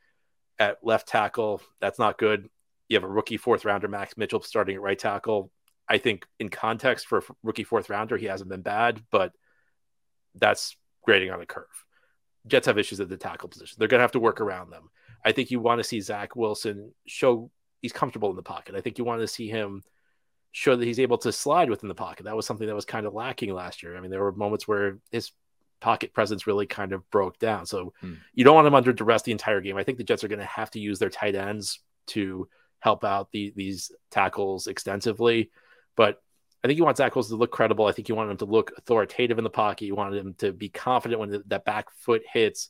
at 0.59 0.79
left 0.83 1.09
tackle. 1.09 1.61
That's 1.81 1.99
not 1.99 2.19
good. 2.19 2.49
You 2.89 2.97
have 2.97 3.05
a 3.05 3.09
rookie 3.09 3.37
fourth 3.37 3.65
rounder, 3.65 3.89
Max 3.89 4.17
Mitchell, 4.17 4.43
starting 4.43 4.77
at 4.77 4.83
right 4.83 4.99
tackle. 4.99 5.51
I 5.89 5.99
think 5.99 6.27
in 6.39 6.49
context 6.49 7.07
for 7.09 7.23
rookie 7.43 7.65
fourth 7.65 7.91
rounder, 7.91 8.17
he 8.17 8.27
hasn't 8.27 8.51
been 8.51 8.63
bad, 8.63 9.03
but 9.11 9.33
that's 10.37 10.77
grading 11.05 11.31
on 11.31 11.41
a 11.41 11.47
curve. 11.47 11.67
Jets 12.47 12.67
have 12.67 12.79
issues 12.79 13.01
at 13.01 13.09
the 13.09 13.17
tackle 13.17 13.49
position. 13.49 13.77
They're 13.79 13.89
going 13.89 13.99
to 13.99 14.05
have 14.05 14.13
to 14.13 14.21
work 14.21 14.41
around 14.41 14.71
them. 14.71 14.91
I 15.25 15.33
think 15.33 15.51
you 15.51 15.61
want 15.61 15.79
to 15.79 15.85
see 15.85 16.01
Zach 16.01 16.35
Wilson 16.37 16.93
show 17.07 17.51
he's 17.83 17.93
comfortable 17.93 18.31
in 18.31 18.37
the 18.37 18.43
pocket. 18.43 18.75
I 18.75 18.81
think 18.81 18.99
you 18.99 19.05
want 19.05 19.21
to 19.21 19.29
see 19.29 19.49
him 19.49 19.83
show 20.53 20.77
that 20.77 20.85
he's 20.85 21.01
able 21.01 21.19
to 21.19 21.33
slide 21.33 21.71
within 21.71 21.89
the 21.89 21.95
pocket. 21.95 22.25
That 22.25 22.37
was 22.37 22.47
something 22.47 22.67
that 22.67 22.75
was 22.75 22.85
kind 22.85 23.07
of 23.07 23.15
lacking 23.15 23.53
last 23.55 23.83
year. 23.83 23.97
I 23.97 24.01
mean, 24.01 24.11
there 24.11 24.23
were 24.23 24.33
moments 24.33 24.67
where 24.67 24.99
his 25.11 25.31
pocket 25.81 26.13
presence 26.13 26.47
really 26.47 26.67
kind 26.67 26.93
of 26.93 27.09
broke 27.11 27.39
down. 27.39 27.67
So 27.67 27.95
hmm. 28.01 28.15
you 28.35 28.45
don't 28.45 28.55
want 28.55 28.67
him 28.67 28.75
under 28.75 28.93
duress 28.93 29.23
the 29.23 29.33
entire 29.33 29.61
game. 29.61 29.77
I 29.77 29.85
think 29.85 29.99
the 29.99 30.05
Jets 30.05 30.25
are 30.25 30.29
going 30.29 30.41
to 30.41 30.45
have 30.45 30.71
to 30.73 30.81
use 30.81 30.99
their 30.99 31.09
tight 31.09 31.35
ends 31.35 31.81
to 32.09 32.49
help 32.81 33.05
out 33.05 33.31
the, 33.33 33.53
these 33.57 33.93
tackles 34.11 34.67
extensively. 34.67 35.51
But 35.97 36.21
I 36.63 36.67
think 36.67 36.79
you 36.79 36.85
want 36.85 36.99
Zach 36.99 37.15
Wilson 37.15 37.37
to 37.37 37.41
look 37.41 37.53
credible. 37.53 37.87
I 37.87 37.93
think 37.93 38.09
you 38.09 38.15
want 38.15 38.31
him 38.31 38.37
to 38.39 38.45
look 38.45 38.73
authoritative 38.77 39.39
in 39.39 39.45
the 39.45 39.51
pocket. 39.51 39.87
You 39.87 39.95
want 39.95 40.15
him 40.15 40.35
to 40.39 40.53
be 40.53 40.69
confident 40.69 41.21
when 41.21 41.31
the, 41.31 41.43
that 41.47 41.65
back 41.65 41.91
foot 41.91 42.23
hits 42.31 42.69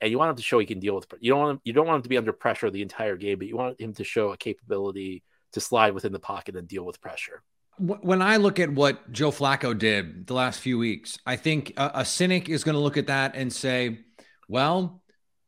and 0.00 0.10
you 0.10 0.18
want 0.18 0.30
him 0.30 0.36
to 0.36 0.42
show 0.42 0.58
he 0.58 0.66
can 0.66 0.80
deal 0.80 0.94
with. 0.94 1.06
You 1.20 1.32
don't 1.32 1.40
want 1.40 1.50
him, 1.52 1.60
you 1.64 1.72
don't 1.72 1.86
want 1.86 1.96
him 1.96 2.02
to 2.02 2.08
be 2.08 2.18
under 2.18 2.32
pressure 2.32 2.70
the 2.70 2.82
entire 2.82 3.16
game, 3.16 3.38
but 3.38 3.48
you 3.48 3.56
want 3.56 3.80
him 3.80 3.92
to 3.94 4.04
show 4.04 4.32
a 4.32 4.36
capability 4.36 5.22
to 5.52 5.60
slide 5.60 5.92
within 5.92 6.12
the 6.12 6.20
pocket 6.20 6.56
and 6.56 6.66
deal 6.66 6.84
with 6.84 7.00
pressure. 7.00 7.42
When 7.78 8.20
I 8.20 8.36
look 8.36 8.60
at 8.60 8.70
what 8.70 9.10
Joe 9.10 9.30
Flacco 9.30 9.76
did 9.76 10.26
the 10.26 10.34
last 10.34 10.60
few 10.60 10.78
weeks, 10.78 11.18
I 11.24 11.36
think 11.36 11.72
a, 11.76 11.90
a 11.94 12.04
cynic 12.04 12.48
is 12.48 12.62
going 12.62 12.74
to 12.74 12.80
look 12.80 12.98
at 12.98 13.06
that 13.06 13.34
and 13.34 13.50
say, 13.50 14.00
"Well, 14.48 15.02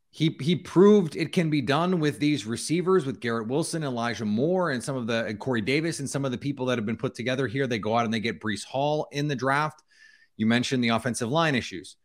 he 0.09 0.35
he 0.39 0.55
proved 0.55 1.15
it 1.15 1.31
can 1.31 1.51
be 1.51 1.61
done 1.61 1.99
with 1.99 2.17
these 2.17 2.47
receivers, 2.47 3.05
with 3.05 3.19
Garrett 3.19 3.47
Wilson, 3.47 3.83
Elijah 3.83 4.25
Moore, 4.25 4.71
and 4.71 4.83
some 4.83 4.95
of 4.95 5.05
the 5.05 5.25
and 5.25 5.39
Corey 5.39 5.61
Davis, 5.61 5.99
and 5.99 6.09
some 6.09 6.25
of 6.25 6.31
the 6.31 6.37
people 6.37 6.65
that 6.67 6.79
have 6.79 6.87
been 6.87 6.97
put 6.97 7.13
together 7.13 7.45
here. 7.45 7.67
They 7.67 7.77
go 7.77 7.95
out 7.95 8.05
and 8.05 8.13
they 8.13 8.19
get 8.19 8.41
Breece 8.41 8.65
Hall 8.65 9.07
in 9.11 9.27
the 9.27 9.35
draft. 9.35 9.83
You 10.35 10.47
mentioned 10.47 10.83
the 10.83 10.89
offensive 10.89 11.29
line 11.29 11.53
issues 11.53 11.97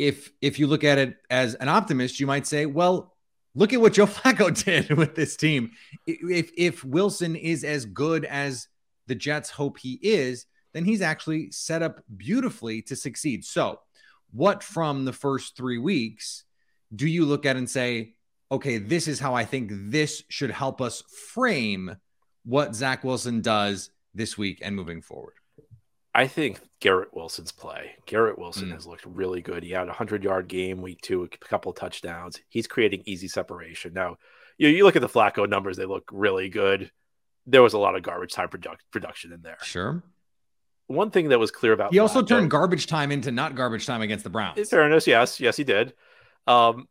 if 0.00 0.32
if 0.40 0.58
you 0.58 0.66
look 0.66 0.82
at 0.82 0.96
it 0.96 1.16
as 1.28 1.54
an 1.56 1.68
optimist, 1.68 2.20
you 2.20 2.26
might 2.26 2.46
say, 2.46 2.64
well, 2.64 3.14
look 3.54 3.74
at 3.74 3.80
what 3.82 3.92
Joe 3.92 4.06
Flacco 4.06 4.50
did 4.64 4.96
with 4.96 5.14
this 5.14 5.36
team. 5.36 5.72
If 6.06 6.50
if 6.56 6.82
Wilson 6.82 7.36
is 7.36 7.62
as 7.64 7.84
good 7.84 8.24
as 8.24 8.66
the 9.06 9.14
Jets 9.14 9.50
hope 9.50 9.78
he 9.78 9.98
is, 10.02 10.46
then 10.72 10.86
he's 10.86 11.02
actually 11.02 11.50
set 11.50 11.82
up 11.82 12.00
beautifully 12.16 12.80
to 12.82 12.96
succeed. 12.96 13.44
So, 13.44 13.80
what 14.32 14.62
from 14.62 15.04
the 15.04 15.12
first 15.12 15.54
3 15.56 15.76
weeks 15.76 16.44
do 16.94 17.06
you 17.06 17.26
look 17.26 17.44
at 17.44 17.56
and 17.56 17.68
say, 17.68 18.14
okay, 18.50 18.78
this 18.78 19.06
is 19.06 19.20
how 19.20 19.34
I 19.34 19.44
think 19.44 19.70
this 19.70 20.22
should 20.30 20.50
help 20.50 20.80
us 20.80 21.02
frame 21.34 21.96
what 22.44 22.74
Zach 22.74 23.04
Wilson 23.04 23.42
does 23.42 23.90
this 24.14 24.38
week 24.38 24.60
and 24.62 24.74
moving 24.74 25.02
forward? 25.02 25.34
I 26.20 26.26
think 26.26 26.60
Garrett 26.80 27.14
Wilson's 27.14 27.50
play. 27.50 27.92
Garrett 28.04 28.38
Wilson 28.38 28.68
mm. 28.68 28.72
has 28.72 28.86
looked 28.86 29.06
really 29.06 29.40
good. 29.40 29.62
He 29.62 29.70
had 29.70 29.88
a 29.88 29.92
hundred 29.94 30.22
yard 30.22 30.48
game 30.48 30.82
week 30.82 31.00
two, 31.00 31.22
a 31.22 31.28
couple 31.28 31.72
touchdowns. 31.72 32.38
He's 32.50 32.66
creating 32.66 33.04
easy 33.06 33.26
separation. 33.26 33.94
Now, 33.94 34.18
you 34.58 34.68
know, 34.68 34.76
you 34.76 34.84
look 34.84 34.96
at 34.96 35.00
the 35.00 35.08
Flacco 35.08 35.48
numbers; 35.48 35.78
they 35.78 35.86
look 35.86 36.04
really 36.12 36.50
good. 36.50 36.90
There 37.46 37.62
was 37.62 37.72
a 37.72 37.78
lot 37.78 37.96
of 37.96 38.02
garbage 38.02 38.34
time 38.34 38.50
product, 38.50 38.84
production 38.90 39.32
in 39.32 39.40
there. 39.40 39.56
Sure. 39.62 40.02
One 40.88 41.10
thing 41.10 41.30
that 41.30 41.38
was 41.38 41.50
clear 41.50 41.72
about 41.72 41.90
he 41.90 41.96
Flacco, 41.96 42.02
also 42.02 42.22
turned 42.22 42.50
garbage 42.50 42.86
time 42.86 43.12
into 43.12 43.32
not 43.32 43.54
garbage 43.54 43.86
time 43.86 44.02
against 44.02 44.22
the 44.22 44.30
Browns. 44.30 44.58
In 44.58 44.66
fairness, 44.66 45.06
yes, 45.06 45.40
yes, 45.40 45.56
he 45.56 45.64
did. 45.64 45.94
Um, 46.46 46.86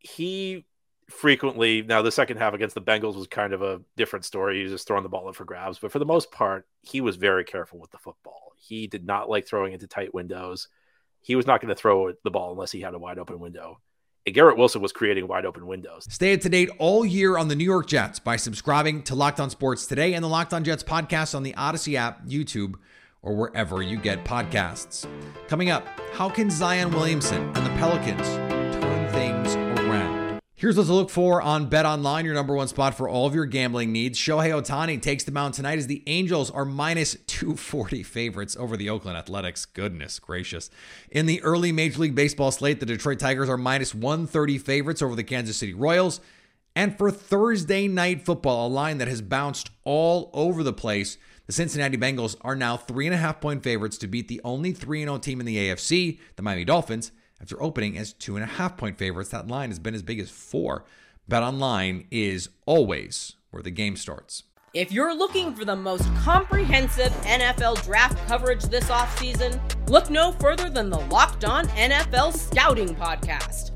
he 0.00 0.66
frequently 1.08 1.82
now 1.82 2.02
the 2.02 2.10
second 2.10 2.38
half 2.38 2.54
against 2.54 2.74
the 2.74 2.80
Bengals 2.80 3.16
was 3.16 3.26
kind 3.26 3.52
of 3.52 3.62
a 3.62 3.80
different 3.96 4.24
story. 4.24 4.56
He 4.56 4.62
was 4.64 4.72
just 4.72 4.86
throwing 4.86 5.02
the 5.02 5.08
ball 5.08 5.28
up 5.28 5.36
for 5.36 5.44
grabs, 5.44 5.78
but 5.78 5.92
for 5.92 5.98
the 5.98 6.04
most 6.04 6.30
part, 6.30 6.66
he 6.82 7.00
was 7.00 7.16
very 7.16 7.44
careful 7.44 7.78
with 7.78 7.90
the 7.90 7.98
football. 7.98 8.52
He 8.56 8.86
did 8.86 9.06
not 9.06 9.28
like 9.28 9.46
throwing 9.46 9.72
into 9.72 9.86
tight 9.86 10.14
windows. 10.14 10.68
He 11.20 11.36
was 11.36 11.46
not 11.46 11.60
going 11.60 11.68
to 11.68 11.80
throw 11.80 12.12
the 12.24 12.30
ball 12.30 12.52
unless 12.52 12.72
he 12.72 12.80
had 12.80 12.94
a 12.94 12.98
wide 12.98 13.18
open 13.18 13.38
window. 13.38 13.80
And 14.24 14.34
Garrett 14.34 14.58
Wilson 14.58 14.82
was 14.82 14.92
creating 14.92 15.28
wide 15.28 15.46
open 15.46 15.66
windows. 15.66 16.06
Stay 16.10 16.34
up 16.34 16.40
to 16.40 16.48
date 16.48 16.70
all 16.78 17.06
year 17.06 17.38
on 17.38 17.46
the 17.46 17.54
New 17.54 17.64
York 17.64 17.86
Jets 17.86 18.18
by 18.18 18.36
subscribing 18.36 19.02
to 19.04 19.14
Locked 19.14 19.38
On 19.38 19.50
Sports 19.50 19.86
today 19.86 20.14
and 20.14 20.24
the 20.24 20.28
Locked 20.28 20.52
On 20.52 20.64
Jets 20.64 20.82
podcast 20.82 21.34
on 21.34 21.44
the 21.44 21.52
Audacy 21.52 21.94
app, 21.94 22.26
YouTube, 22.26 22.74
or 23.22 23.36
wherever 23.36 23.82
you 23.82 23.96
get 23.96 24.24
podcasts. 24.24 25.06
Coming 25.46 25.70
up, 25.70 25.86
how 26.14 26.28
can 26.28 26.50
Zion 26.50 26.90
Williamson 26.90 27.42
and 27.54 27.64
the 27.64 27.70
Pelicans 27.70 28.55
Here's 30.66 30.76
what 30.76 30.86
to 30.86 30.94
look 30.94 31.10
for 31.10 31.40
on 31.40 31.66
Bet 31.66 31.86
Online, 31.86 32.24
your 32.24 32.34
number 32.34 32.52
one 32.52 32.66
spot 32.66 32.96
for 32.96 33.08
all 33.08 33.24
of 33.24 33.36
your 33.36 33.46
gambling 33.46 33.92
needs. 33.92 34.18
Shohei 34.18 34.50
Ohtani 34.50 35.00
takes 35.00 35.22
the 35.22 35.30
mound 35.30 35.54
tonight 35.54 35.78
as 35.78 35.86
the 35.86 36.02
Angels 36.08 36.50
are 36.50 36.64
minus 36.64 37.16
240 37.28 38.02
favorites 38.02 38.56
over 38.56 38.76
the 38.76 38.90
Oakland 38.90 39.16
Athletics. 39.16 39.64
Goodness 39.64 40.18
gracious. 40.18 40.68
In 41.08 41.26
the 41.26 41.40
early 41.44 41.70
Major 41.70 42.00
League 42.00 42.16
Baseball 42.16 42.50
slate, 42.50 42.80
the 42.80 42.86
Detroit 42.86 43.20
Tigers 43.20 43.48
are 43.48 43.56
minus 43.56 43.94
130 43.94 44.58
favorites 44.58 45.02
over 45.02 45.14
the 45.14 45.22
Kansas 45.22 45.56
City 45.56 45.72
Royals. 45.72 46.20
And 46.74 46.98
for 46.98 47.12
Thursday 47.12 47.86
night 47.86 48.26
football, 48.26 48.66
a 48.66 48.68
line 48.68 48.98
that 48.98 49.06
has 49.06 49.22
bounced 49.22 49.70
all 49.84 50.30
over 50.34 50.64
the 50.64 50.72
place, 50.72 51.16
the 51.46 51.52
Cincinnati 51.52 51.96
Bengals 51.96 52.34
are 52.40 52.56
now 52.56 52.76
three 52.76 53.06
and 53.06 53.14
a 53.14 53.18
half 53.18 53.40
point 53.40 53.62
favorites 53.62 53.98
to 53.98 54.08
beat 54.08 54.26
the 54.26 54.40
only 54.42 54.72
3 54.72 55.02
0 55.02 55.18
team 55.18 55.38
in 55.38 55.46
the 55.46 55.58
AFC, 55.58 56.18
the 56.34 56.42
Miami 56.42 56.64
Dolphins 56.64 57.12
after 57.40 57.62
opening 57.62 57.98
as 57.98 58.12
two 58.12 58.36
and 58.36 58.44
a 58.44 58.48
half 58.48 58.76
point 58.76 58.98
favorites. 58.98 59.30
That 59.30 59.48
line 59.48 59.70
has 59.70 59.78
been 59.78 59.94
as 59.94 60.02
big 60.02 60.20
as 60.20 60.30
four. 60.30 60.84
Bet 61.28 61.42
online 61.42 62.06
is 62.10 62.48
always 62.66 63.34
where 63.50 63.62
the 63.62 63.70
game 63.70 63.96
starts. 63.96 64.44
If 64.74 64.92
you're 64.92 65.14
looking 65.14 65.54
for 65.54 65.64
the 65.64 65.74
most 65.74 66.04
comprehensive 66.16 67.10
NFL 67.22 67.82
draft 67.84 68.18
coverage 68.28 68.64
this 68.64 68.90
offseason, 68.90 69.58
look 69.88 70.10
no 70.10 70.32
further 70.32 70.68
than 70.68 70.90
the 70.90 71.00
Locked 71.00 71.46
On 71.46 71.66
NFL 71.68 72.34
Scouting 72.36 72.94
Podcast. 72.94 73.75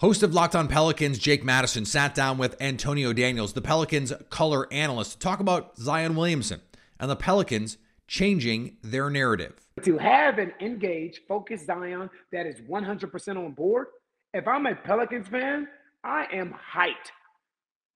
Host 0.00 0.22
of 0.22 0.32
Locked 0.32 0.56
On 0.56 0.66
Pelicans, 0.66 1.18
Jake 1.18 1.44
Madison, 1.44 1.84
sat 1.84 2.14
down 2.14 2.38
with 2.38 2.56
Antonio 2.58 3.12
Daniels, 3.12 3.52
the 3.52 3.60
Pelicans 3.60 4.14
color 4.30 4.66
analyst, 4.72 5.12
to 5.12 5.18
talk 5.18 5.40
about 5.40 5.76
Zion 5.76 6.16
Williamson 6.16 6.62
and 6.98 7.10
the 7.10 7.16
Pelicans 7.16 7.76
changing 8.08 8.78
their 8.82 9.10
narrative. 9.10 9.52
To 9.84 9.98
have 9.98 10.38
an 10.38 10.54
engaged, 10.58 11.20
focused 11.28 11.66
Zion 11.66 12.08
that 12.32 12.46
is 12.46 12.62
100% 12.62 13.36
on 13.36 13.52
board, 13.52 13.88
if 14.32 14.48
I'm 14.48 14.64
a 14.64 14.74
Pelicans 14.74 15.28
fan, 15.28 15.68
I 16.02 16.24
am 16.32 16.54
hyped. 16.72 17.10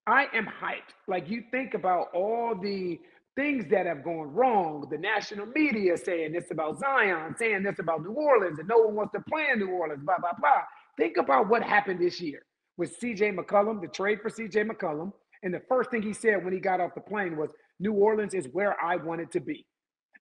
I 0.06 0.26
am 0.34 0.44
hyped. 0.44 0.92
Like 1.08 1.30
you 1.30 1.44
think 1.50 1.72
about 1.72 2.08
all 2.12 2.54
the 2.54 3.00
things 3.34 3.64
that 3.70 3.86
have 3.86 4.04
gone 4.04 4.30
wrong, 4.30 4.86
the 4.90 4.98
national 4.98 5.46
media 5.46 5.96
saying 5.96 6.32
this 6.32 6.50
about 6.50 6.78
Zion, 6.78 7.34
saying 7.38 7.62
this 7.62 7.78
about 7.78 8.02
New 8.02 8.12
Orleans, 8.12 8.58
and 8.58 8.68
no 8.68 8.76
one 8.76 8.94
wants 8.94 9.12
to 9.12 9.22
play 9.26 9.46
in 9.50 9.58
New 9.58 9.70
Orleans, 9.70 10.02
blah, 10.04 10.18
blah, 10.18 10.34
blah. 10.38 10.60
Think 10.98 11.16
about 11.16 11.48
what 11.48 11.62
happened 11.62 12.00
this 12.00 12.20
year 12.20 12.42
with 12.76 12.98
CJ 13.00 13.36
McCollum, 13.36 13.80
the 13.80 13.88
trade 13.88 14.20
for 14.20 14.30
CJ 14.30 14.70
McCollum. 14.70 15.12
And 15.42 15.52
the 15.52 15.62
first 15.68 15.90
thing 15.90 16.02
he 16.02 16.12
said 16.12 16.42
when 16.44 16.52
he 16.52 16.60
got 16.60 16.80
off 16.80 16.94
the 16.94 17.00
plane 17.00 17.36
was, 17.36 17.50
New 17.80 17.92
Orleans 17.92 18.34
is 18.34 18.46
where 18.52 18.82
I 18.82 18.96
wanted 18.96 19.30
to 19.32 19.40
be. 19.40 19.66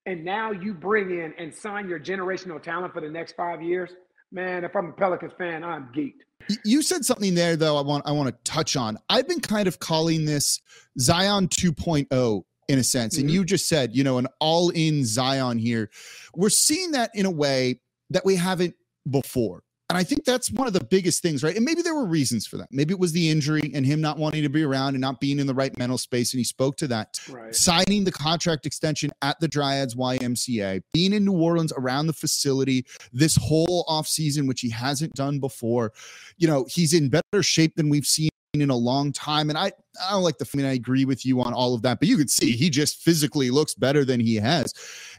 And 0.05 0.25
now 0.25 0.51
you 0.51 0.73
bring 0.73 1.11
in 1.11 1.33
and 1.37 1.53
sign 1.53 1.87
your 1.87 1.99
generational 1.99 2.61
talent 2.61 2.93
for 2.93 3.01
the 3.01 3.09
next 3.09 3.35
five 3.37 3.61
years. 3.61 3.91
Man, 4.31 4.63
if 4.65 4.75
I'm 4.75 4.87
a 4.87 4.91
Pelicans 4.91 5.33
fan, 5.37 5.63
I'm 5.63 5.89
geeked. 5.95 6.21
You 6.65 6.81
said 6.81 7.05
something 7.05 7.35
there 7.35 7.55
though 7.55 7.77
I 7.77 7.81
want 7.81 8.05
I 8.05 8.11
want 8.11 8.27
to 8.27 8.51
touch 8.51 8.75
on. 8.75 8.97
I've 9.07 9.27
been 9.27 9.39
kind 9.39 9.67
of 9.67 9.79
calling 9.79 10.25
this 10.25 10.59
Zion 10.99 11.47
2.0 11.47 12.43
in 12.67 12.79
a 12.79 12.83
sense. 12.83 13.17
And 13.17 13.27
mm-hmm. 13.27 13.35
you 13.35 13.45
just 13.45 13.69
said, 13.69 13.95
you 13.95 14.03
know, 14.03 14.17
an 14.17 14.27
all-in 14.39 15.05
Zion 15.05 15.57
here. 15.57 15.89
We're 16.35 16.49
seeing 16.49 16.91
that 16.91 17.11
in 17.13 17.25
a 17.25 17.31
way 17.31 17.79
that 18.09 18.25
we 18.25 18.35
haven't 18.35 18.75
before. 19.09 19.62
And 19.89 19.97
I 19.97 20.03
think 20.03 20.23
that's 20.23 20.49
one 20.49 20.65
of 20.65 20.73
the 20.73 20.83
biggest 20.83 21.21
things, 21.21 21.43
right? 21.43 21.55
And 21.55 21.65
maybe 21.65 21.81
there 21.81 21.93
were 21.93 22.05
reasons 22.05 22.47
for 22.47 22.57
that. 22.57 22.69
Maybe 22.71 22.93
it 22.93 22.99
was 22.99 23.11
the 23.11 23.29
injury 23.29 23.71
and 23.73 23.85
him 23.85 24.01
not 24.01 24.17
wanting 24.17 24.43
to 24.43 24.49
be 24.49 24.63
around 24.63 24.95
and 24.95 25.01
not 25.01 25.19
being 25.19 25.39
in 25.39 25.45
the 25.45 25.53
right 25.53 25.77
mental 25.77 25.97
space. 25.97 26.33
And 26.33 26.39
he 26.39 26.43
spoke 26.45 26.77
to 26.77 26.87
that. 26.87 27.19
Right. 27.29 27.53
Signing 27.53 28.03
the 28.03 28.11
contract 28.11 28.65
extension 28.65 29.11
at 29.21 29.39
the 29.39 29.47
Dryads 29.47 29.95
YMCA, 29.95 30.81
being 30.93 31.13
in 31.13 31.25
New 31.25 31.33
Orleans 31.33 31.73
around 31.77 32.07
the 32.07 32.13
facility 32.13 32.85
this 33.11 33.35
whole 33.35 33.85
offseason, 33.89 34.47
which 34.47 34.61
he 34.61 34.69
hasn't 34.69 35.13
done 35.13 35.39
before. 35.39 35.91
You 36.37 36.47
know, 36.47 36.65
he's 36.69 36.93
in 36.93 37.09
better 37.09 37.43
shape 37.43 37.75
than 37.75 37.89
we've 37.89 38.05
seen 38.05 38.29
in 38.53 38.69
a 38.69 38.75
long 38.75 39.11
time. 39.11 39.49
And 39.49 39.57
I, 39.57 39.71
I 40.07 40.11
don't 40.11 40.23
like 40.23 40.37
the, 40.37 40.47
I 40.53 40.57
mean, 40.57 40.65
I 40.65 40.73
agree 40.73 41.05
with 41.05 41.25
you 41.25 41.41
on 41.41 41.53
all 41.53 41.73
of 41.73 41.81
that, 41.81 41.99
but 41.99 42.07
you 42.07 42.17
can 42.17 42.27
see 42.27 42.51
he 42.51 42.69
just 42.69 43.01
physically 43.01 43.49
looks 43.49 43.73
better 43.73 44.05
than 44.05 44.19
he 44.19 44.35
has. 44.35 44.73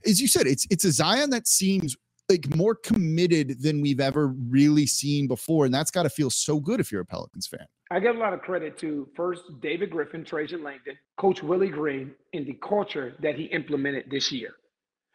As 0.07 0.21
you 0.21 0.29
said, 0.29 0.47
it's, 0.47 0.67
it's 0.71 0.85
a 0.85 0.93
Zion 0.93 1.31
that 1.31 1.49
seems 1.49 1.97
like 2.29 2.55
more 2.57 2.75
committed 2.75 3.63
than 3.63 3.81
we've 3.81 4.01
ever 4.01 4.29
really 4.29 4.87
seen 4.87 5.27
before. 5.27 5.67
And 5.67 5.75
that's 5.75 5.91
got 5.91 6.05
to 6.05 6.11
feel 6.11 6.31
so 6.31 6.59
good 6.59 6.81
if 6.81 6.91
you're 6.91 7.03
a 7.03 7.07
Pelicans 7.07 7.47
fan. 7.47 7.67
I 7.91 8.01
give 8.01 8.17
a 8.17 8.19
lot 8.19 8.33
of 8.33 8.41
credit 8.41 8.79
to 8.79 9.09
first 9.15 9.43
David 9.61 9.91
Griffin, 9.91 10.25
Trajan 10.25 10.63
Langdon, 10.63 10.97
Coach 11.19 11.43
Willie 11.43 11.69
Green, 11.69 12.13
and 12.33 12.47
the 12.47 12.55
culture 12.55 13.15
that 13.21 13.37
he 13.37 13.45
implemented 13.45 14.07
this 14.11 14.33
year. 14.33 14.55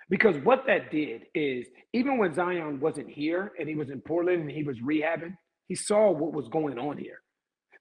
Because 0.10 0.36
what 0.44 0.66
that 0.68 0.92
did 0.92 1.24
is 1.36 1.68
even 1.94 2.18
when 2.18 2.34
Zion 2.34 2.80
wasn't 2.80 3.10
here 3.10 3.52
and 3.60 3.68
he 3.68 3.76
was 3.76 3.90
in 3.90 4.02
Portland 4.02 4.42
and 4.42 4.52
he 4.52 4.64
was 4.64 4.78
rehabbing, 4.80 5.36
he 5.68 5.76
saw 5.76 6.12
what 6.12 6.34
was 6.34 6.48
going 6.48 6.80
on 6.80 6.98
here. 6.98 7.22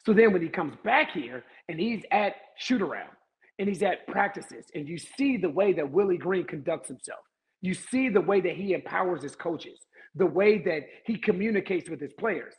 So 0.05 0.13
then 0.13 0.33
when 0.33 0.43
he 0.43 0.49
comes 0.49 0.75
back 0.85 1.11
here 1.13 1.45
and 1.69 1.79
he's 1.79 2.03
at 2.11 2.35
shoot 2.57 2.83
around 2.83 3.11
and 3.59 3.69
he's 3.69 3.83
at 3.83 4.07
practices 4.07 4.67
and 4.75 4.89
you 4.89 4.99
see 4.99 5.37
the 5.37 5.51
way 5.51 5.73
that 5.75 5.91
Willie 5.91 6.19
Green 6.19 6.45
conducts 6.45 6.89
himself 6.89 7.21
you 7.61 7.75
see 7.75 8.09
the 8.09 8.21
way 8.21 8.41
that 8.41 8.55
he 8.55 8.73
empowers 8.73 9.23
his 9.23 9.35
coaches, 9.35 9.87
the 10.15 10.27
way 10.27 10.59
that 10.59 10.83
he 11.05 11.17
communicates 11.17 11.91
with 11.91 12.01
his 12.01 12.13
players. 12.15 12.55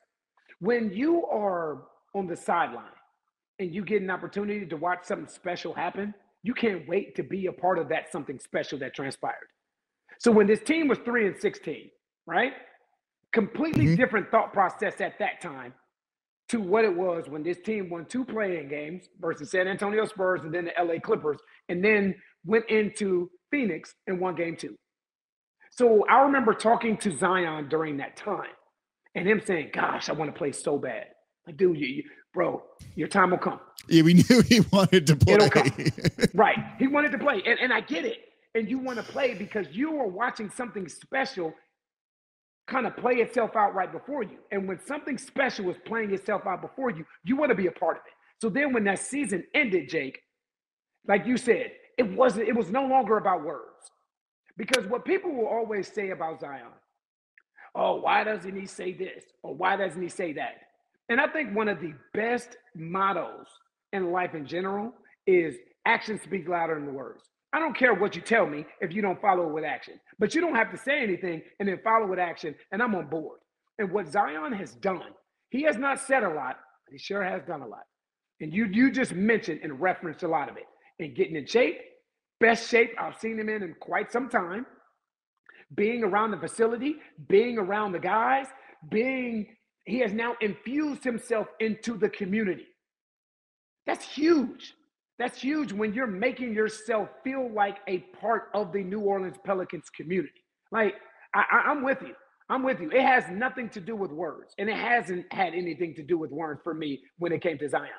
When 0.59 0.91
you 0.91 1.25
are 1.27 1.83
on 2.13 2.27
the 2.27 2.35
sideline 2.35 2.85
and 3.59 3.73
you 3.73 3.83
get 3.83 4.01
an 4.01 4.09
opportunity 4.09 4.65
to 4.65 4.77
watch 4.77 4.99
something 5.03 5.27
special 5.27 5.73
happen, 5.73 6.13
you 6.43 6.53
can't 6.53 6.87
wait 6.87 7.15
to 7.15 7.23
be 7.23 7.47
a 7.47 7.51
part 7.51 7.79
of 7.79 7.89
that 7.89 8.11
something 8.11 8.39
special 8.39 8.79
that 8.79 8.93
transpired. 8.93 9.47
So 10.19 10.31
when 10.31 10.47
this 10.47 10.61
team 10.61 10.87
was 10.87 10.97
3 10.99 11.27
and 11.27 11.37
16, 11.39 11.89
right? 12.27 12.53
Completely 13.31 13.85
mm-hmm. 13.85 13.95
different 13.95 14.31
thought 14.31 14.53
process 14.53 14.99
at 14.99 15.17
that 15.19 15.41
time 15.41 15.73
to 16.49 16.59
what 16.59 16.83
it 16.83 16.93
was 16.93 17.25
when 17.29 17.43
this 17.43 17.59
team 17.59 17.89
won 17.89 18.05
two 18.05 18.25
play-in 18.25 18.67
games 18.67 19.05
versus 19.19 19.51
San 19.51 19.67
Antonio 19.67 20.05
Spurs 20.05 20.41
and 20.43 20.53
then 20.53 20.65
the 20.65 20.83
LA 20.83 20.99
Clippers, 20.99 21.37
and 21.69 21.83
then 21.83 22.15
went 22.43 22.67
into 22.69 23.29
Phoenix 23.51 23.93
and 24.07 24.19
won 24.19 24.35
game 24.35 24.57
two. 24.57 24.75
So 25.79 26.05
I 26.09 26.23
remember 26.23 26.53
talking 26.53 26.97
to 26.97 27.17
Zion 27.17 27.69
during 27.69 27.95
that 27.97 28.17
time 28.17 28.51
and 29.15 29.25
him 29.25 29.41
saying, 29.45 29.69
Gosh, 29.71 30.09
I 30.09 30.11
want 30.11 30.29
to 30.29 30.37
play 30.37 30.51
so 30.51 30.77
bad. 30.77 31.05
Like, 31.47 31.55
dude, 31.55 31.77
you, 31.77 31.87
you, 31.87 32.03
bro, 32.33 32.61
your 32.95 33.07
time 33.07 33.31
will 33.31 33.37
come. 33.37 33.61
Yeah, 33.87 34.01
we 34.01 34.13
knew 34.29 34.41
he 34.41 34.59
wanted 34.73 35.07
to 35.07 35.15
play. 35.15 35.35
It'll 35.35 35.49
come. 35.49 35.71
right. 36.33 36.57
He 36.79 36.87
wanted 36.87 37.13
to 37.13 37.17
play. 37.17 37.41
And, 37.45 37.57
and 37.59 37.71
I 37.71 37.79
get 37.79 38.03
it. 38.03 38.17
And 38.55 38.69
you 38.69 38.77
want 38.77 38.97
to 38.97 39.03
play 39.03 39.35
because 39.35 39.67
you 39.71 39.97
are 40.01 40.07
watching 40.07 40.49
something 40.49 40.89
special 40.89 41.53
kind 42.67 42.85
of 42.85 42.97
play 42.97 43.13
itself 43.13 43.55
out 43.55 43.73
right 43.73 43.89
before 43.89 44.23
you. 44.23 44.39
And 44.51 44.67
when 44.67 44.81
something 44.85 45.17
special 45.17 45.69
is 45.69 45.77
playing 45.85 46.13
itself 46.13 46.41
out 46.45 46.59
before 46.61 46.89
you, 46.89 47.05
you 47.23 47.37
want 47.37 47.51
to 47.51 47.55
be 47.55 47.67
a 47.67 47.71
part 47.71 47.95
of 47.95 48.03
it. 48.05 48.13
So 48.41 48.49
then 48.49 48.73
when 48.73 48.83
that 48.83 48.99
season 48.99 49.45
ended, 49.55 49.87
Jake, 49.87 50.19
like 51.07 51.25
you 51.25 51.37
said, 51.37 51.71
it 51.97 52.03
wasn't, 52.03 52.49
it 52.49 52.55
was 52.55 52.69
no 52.69 52.85
longer 52.85 53.15
about 53.15 53.45
words. 53.45 53.68
Because 54.59 54.85
what 54.87 55.05
people 55.05 55.33
will 55.33 55.47
always 55.47 55.87
say 55.87 56.09
about 56.09 56.41
Zion, 56.41 56.67
oh, 57.73 58.01
why 58.01 58.25
doesn't 58.25 58.59
he 58.59 58.65
say 58.65 58.91
this? 58.93 59.23
Or 59.41 59.55
why 59.55 59.77
doesn't 59.77 60.01
he 60.01 60.09
say 60.09 60.33
that? 60.33 60.55
And 61.07 61.19
I 61.19 61.27
think 61.27 61.55
one 61.55 61.69
of 61.69 61.79
the 61.79 61.93
best 62.13 62.57
mottos 62.75 63.47
in 63.93 64.11
life 64.11 64.35
in 64.35 64.45
general 64.45 64.91
is 65.25 65.55
actions 65.85 66.21
speak 66.21 66.49
louder 66.49 66.75
than 66.75 66.93
words. 66.93 67.23
I 67.53 67.59
don't 67.59 67.75
care 67.75 67.93
what 67.95 68.15
you 68.15 68.21
tell 68.21 68.45
me 68.45 68.65
if 68.81 68.93
you 68.93 69.01
don't 69.01 69.19
follow 69.21 69.47
it 69.47 69.53
with 69.53 69.63
action, 69.63 69.95
but 70.19 70.35
you 70.35 70.41
don't 70.41 70.55
have 70.55 70.71
to 70.71 70.77
say 70.77 71.01
anything 71.01 71.41
and 71.59 71.67
then 71.67 71.79
follow 71.83 72.05
with 72.05 72.19
action, 72.19 72.53
and 72.71 72.83
I'm 72.83 72.93
on 72.93 73.07
board. 73.07 73.39
And 73.79 73.91
what 73.91 74.11
Zion 74.11 74.51
has 74.51 74.75
done, 74.75 75.13
he 75.49 75.63
has 75.63 75.77
not 75.77 76.01
said 76.01 76.23
a 76.23 76.29
lot, 76.29 76.57
but 76.85 76.91
he 76.91 76.99
sure 76.99 77.23
has 77.23 77.41
done 77.47 77.61
a 77.61 77.67
lot. 77.67 77.85
And 78.41 78.53
you 78.53 78.65
you 78.65 78.91
just 78.91 79.13
mentioned 79.13 79.61
and 79.63 79.81
referenced 79.81 80.23
a 80.23 80.27
lot 80.27 80.49
of 80.49 80.57
it. 80.57 80.67
And 80.99 81.15
getting 81.15 81.37
in 81.37 81.45
shape, 81.47 81.79
best 82.39 82.69
shape 82.69 82.91
I've 82.99 83.17
seen 83.19 83.39
him 83.39 83.49
in 83.49 83.63
in 83.63 83.75
quite 83.79 84.11
some 84.11 84.29
time. 84.29 84.65
Being 85.75 86.03
around 86.03 86.31
the 86.31 86.37
facility, 86.37 86.95
being 87.27 87.57
around 87.57 87.91
the 87.91 87.99
guys, 87.99 88.47
being, 88.89 89.55
he 89.85 89.99
has 89.99 90.13
now 90.13 90.35
infused 90.41 91.03
himself 91.03 91.47
into 91.59 91.97
the 91.97 92.09
community. 92.09 92.65
That's 93.85 94.05
huge. 94.05 94.73
That's 95.19 95.39
huge 95.41 95.73
when 95.73 95.93
you're 95.93 96.07
making 96.07 96.53
yourself 96.53 97.09
feel 97.23 97.51
like 97.51 97.77
a 97.87 97.99
part 98.19 98.49
of 98.53 98.71
the 98.71 98.83
New 98.83 99.01
Orleans 99.01 99.37
Pelicans 99.45 99.89
community. 99.89 100.43
Like, 100.71 100.95
I, 101.35 101.43
I'm 101.67 101.83
with 101.83 102.01
you. 102.01 102.15
I'm 102.49 102.63
with 102.63 102.79
you. 102.79 102.89
It 102.89 103.01
has 103.01 103.25
nothing 103.29 103.69
to 103.69 103.81
do 103.81 103.95
with 103.95 104.11
words, 104.11 104.55
and 104.57 104.69
it 104.69 104.75
hasn't 104.77 105.31
had 105.31 105.53
anything 105.53 105.93
to 105.95 106.03
do 106.03 106.17
with 106.17 106.31
words 106.31 106.61
for 106.63 106.73
me 106.73 106.99
when 107.19 107.31
it 107.31 107.41
came 107.41 107.59
to 107.59 107.69
Zion. 107.69 107.89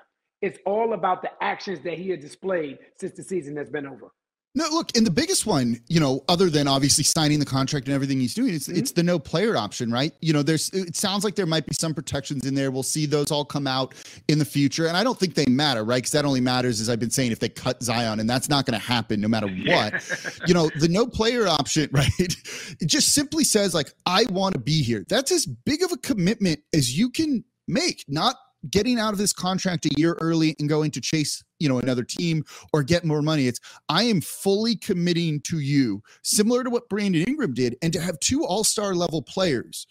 It's 0.42 0.58
all 0.66 0.94
about 0.94 1.22
the 1.22 1.30
actions 1.40 1.80
that 1.84 1.98
he 1.98 2.08
has 2.10 2.20
displayed 2.20 2.78
since 2.98 3.16
the 3.16 3.22
season 3.22 3.56
has 3.56 3.70
been 3.70 3.86
over. 3.86 4.10
No, 4.52 4.66
look, 4.72 4.96
and 4.96 5.06
the 5.06 5.12
biggest 5.12 5.46
one, 5.46 5.80
you 5.86 6.00
know, 6.00 6.24
other 6.28 6.50
than 6.50 6.66
obviously 6.66 7.04
signing 7.04 7.38
the 7.38 7.46
contract 7.46 7.86
and 7.86 7.94
everything 7.94 8.18
he's 8.18 8.34
doing, 8.34 8.52
it's 8.52 8.66
mm-hmm. 8.66 8.78
it's 8.78 8.90
the 8.90 9.02
no 9.02 9.16
player 9.16 9.56
option, 9.56 9.92
right? 9.92 10.12
You 10.20 10.32
know, 10.32 10.42
there's 10.42 10.70
it 10.70 10.96
sounds 10.96 11.22
like 11.22 11.36
there 11.36 11.46
might 11.46 11.66
be 11.66 11.74
some 11.74 11.94
protections 11.94 12.44
in 12.44 12.56
there. 12.56 12.72
We'll 12.72 12.82
see 12.82 13.06
those 13.06 13.30
all 13.30 13.44
come 13.44 13.68
out 13.68 13.94
in 14.26 14.40
the 14.40 14.44
future, 14.44 14.88
and 14.88 14.96
I 14.96 15.04
don't 15.04 15.16
think 15.16 15.34
they 15.34 15.46
matter, 15.46 15.84
right? 15.84 15.98
Because 15.98 16.10
that 16.12 16.24
only 16.24 16.40
matters, 16.40 16.80
as 16.80 16.90
I've 16.90 16.98
been 16.98 17.10
saying, 17.10 17.30
if 17.30 17.38
they 17.38 17.48
cut 17.48 17.80
Zion, 17.80 18.18
and 18.18 18.28
that's 18.28 18.48
not 18.48 18.66
going 18.66 18.78
to 18.78 18.84
happen 18.84 19.20
no 19.20 19.28
matter 19.28 19.46
what. 19.66 20.40
you 20.48 20.54
know, 20.54 20.68
the 20.80 20.88
no 20.88 21.06
player 21.06 21.46
option, 21.46 21.88
right? 21.92 22.10
It 22.18 22.86
just 22.86 23.14
simply 23.14 23.44
says 23.44 23.72
like, 23.72 23.92
I 24.04 24.24
want 24.30 24.54
to 24.54 24.60
be 24.60 24.82
here. 24.82 25.04
That's 25.08 25.30
as 25.30 25.46
big 25.46 25.84
of 25.84 25.92
a 25.92 25.96
commitment 25.96 26.58
as 26.74 26.98
you 26.98 27.10
can 27.10 27.44
make, 27.68 28.04
not 28.08 28.34
getting 28.68 28.98
out 28.98 29.12
of 29.12 29.18
this 29.18 29.32
contract 29.32 29.86
a 29.86 29.90
year 29.96 30.16
early 30.20 30.54
and 30.58 30.68
going 30.68 30.90
to 30.90 31.00
chase 31.00 31.42
you 31.58 31.68
know 31.68 31.78
another 31.78 32.04
team 32.04 32.44
or 32.72 32.82
get 32.82 33.04
more 33.04 33.22
money. 33.22 33.46
It's 33.46 33.60
i 33.88 34.02
am 34.02 34.20
fully 34.20 34.76
committing 34.76 35.40
to 35.42 35.60
you. 35.60 36.02
Similar 36.22 36.64
to 36.64 36.70
what 36.70 36.88
brandon 36.88 37.24
ingram 37.26 37.54
did 37.54 37.76
and 37.82 37.92
to 37.92 38.00
have 38.00 38.18
two 38.20 38.44
all-star 38.44 38.94
level 38.94 39.22
players 39.22 39.86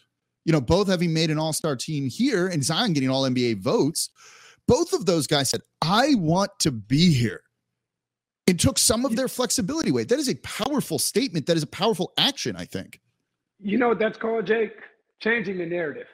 you 0.45 0.53
know 0.53 0.61
both 0.61 0.87
having 0.87 1.13
made 1.13 1.29
an 1.29 1.39
all-star 1.39 1.75
team 1.75 2.09
here 2.09 2.47
and 2.47 2.63
zion 2.63 2.93
getting 2.93 3.09
all 3.09 3.23
nba 3.29 3.57
votes 3.59 4.09
both 4.67 4.93
of 4.93 5.05
those 5.05 5.27
guys 5.27 5.49
said 5.49 5.61
i 5.81 6.15
want 6.15 6.51
to 6.59 6.71
be 6.71 7.13
here. 7.13 7.41
And 8.47 8.59
took 8.59 8.79
some 8.79 9.05
of 9.05 9.15
their 9.15 9.27
flexibility 9.27 9.91
away. 9.91 10.05
That 10.05 10.17
is 10.17 10.27
a 10.27 10.33
powerful 10.37 10.97
statement. 10.97 11.45
That 11.45 11.55
is 11.55 11.61
a 11.61 11.67
powerful 11.67 12.13
action 12.17 12.55
i 12.55 12.65
think. 12.65 12.99
You 13.59 13.77
know 13.77 13.89
what 13.89 13.99
that's 13.99 14.17
called 14.17 14.47
jake? 14.47 14.73
Changing 15.19 15.57
the 15.57 15.65
narrative 15.65 16.07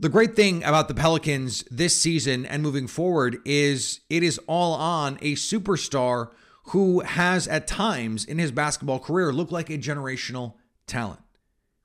the 0.00 0.08
great 0.08 0.36
thing 0.36 0.62
about 0.62 0.86
the 0.86 0.94
Pelicans 0.94 1.64
this 1.70 1.96
season 1.96 2.46
and 2.46 2.62
moving 2.62 2.86
forward 2.86 3.38
is 3.44 4.00
it 4.08 4.22
is 4.22 4.38
all 4.46 4.74
on 4.74 5.18
a 5.20 5.34
superstar 5.34 6.30
who 6.66 7.00
has 7.00 7.48
at 7.48 7.66
times 7.66 8.24
in 8.24 8.38
his 8.38 8.52
basketball 8.52 9.00
career 9.00 9.32
looked 9.32 9.50
like 9.50 9.70
a 9.70 9.78
generational 9.78 10.54
talent. 10.86 11.20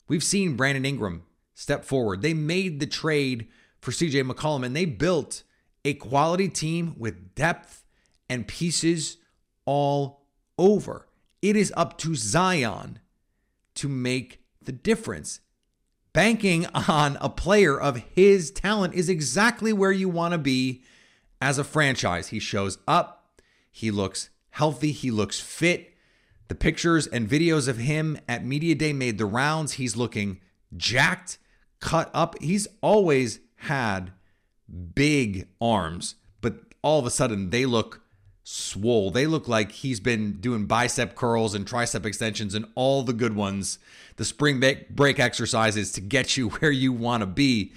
We've 0.06 0.22
seen 0.22 0.56
Brandon 0.56 0.84
Ingram 0.84 1.24
step 1.54 1.84
forward. 1.84 2.22
They 2.22 2.34
made 2.34 2.78
the 2.78 2.86
trade 2.86 3.48
for 3.80 3.90
CJ 3.90 4.30
McCollum 4.30 4.64
and 4.64 4.76
they 4.76 4.84
built 4.84 5.42
a 5.84 5.94
quality 5.94 6.48
team 6.48 6.94
with 6.96 7.34
depth 7.34 7.84
and 8.28 8.46
pieces 8.46 9.16
all 9.64 10.26
over. 10.56 11.08
It 11.42 11.56
is 11.56 11.72
up 11.76 11.98
to 11.98 12.14
Zion 12.14 13.00
to 13.74 13.88
make 13.88 14.40
the 14.62 14.72
difference. 14.72 15.40
Banking 16.14 16.66
on 16.66 17.18
a 17.20 17.28
player 17.28 17.78
of 17.78 18.04
his 18.14 18.52
talent 18.52 18.94
is 18.94 19.08
exactly 19.08 19.72
where 19.72 19.90
you 19.90 20.08
want 20.08 20.30
to 20.30 20.38
be 20.38 20.84
as 21.42 21.58
a 21.58 21.64
franchise. 21.64 22.28
He 22.28 22.38
shows 22.38 22.78
up, 22.86 23.40
he 23.70 23.90
looks 23.90 24.30
healthy, 24.50 24.92
he 24.92 25.10
looks 25.10 25.40
fit. 25.40 25.92
The 26.46 26.54
pictures 26.54 27.08
and 27.08 27.28
videos 27.28 27.66
of 27.66 27.78
him 27.78 28.16
at 28.28 28.44
Media 28.44 28.76
Day 28.76 28.92
made 28.92 29.18
the 29.18 29.26
rounds. 29.26 29.72
He's 29.72 29.96
looking 29.96 30.40
jacked, 30.76 31.38
cut 31.80 32.10
up. 32.14 32.40
He's 32.40 32.68
always 32.80 33.40
had 33.56 34.12
big 34.94 35.48
arms, 35.60 36.14
but 36.40 36.60
all 36.80 37.00
of 37.00 37.06
a 37.06 37.10
sudden 37.10 37.50
they 37.50 37.66
look 37.66 38.02
swole. 38.44 39.10
They 39.10 39.26
look 39.26 39.48
like 39.48 39.72
he's 39.72 40.00
been 40.00 40.34
doing 40.34 40.66
bicep 40.66 41.16
curls 41.16 41.54
and 41.54 41.66
tricep 41.66 42.04
extensions 42.04 42.54
and 42.54 42.66
all 42.74 43.02
the 43.02 43.14
good 43.14 43.34
ones, 43.34 43.78
the 44.16 44.24
spring 44.24 44.62
break 44.90 45.18
exercises 45.18 45.90
to 45.92 46.00
get 46.00 46.36
you 46.36 46.50
where 46.60 46.70
you 46.70 46.92
want 46.92 47.22
to 47.22 47.26
be. 47.26 47.72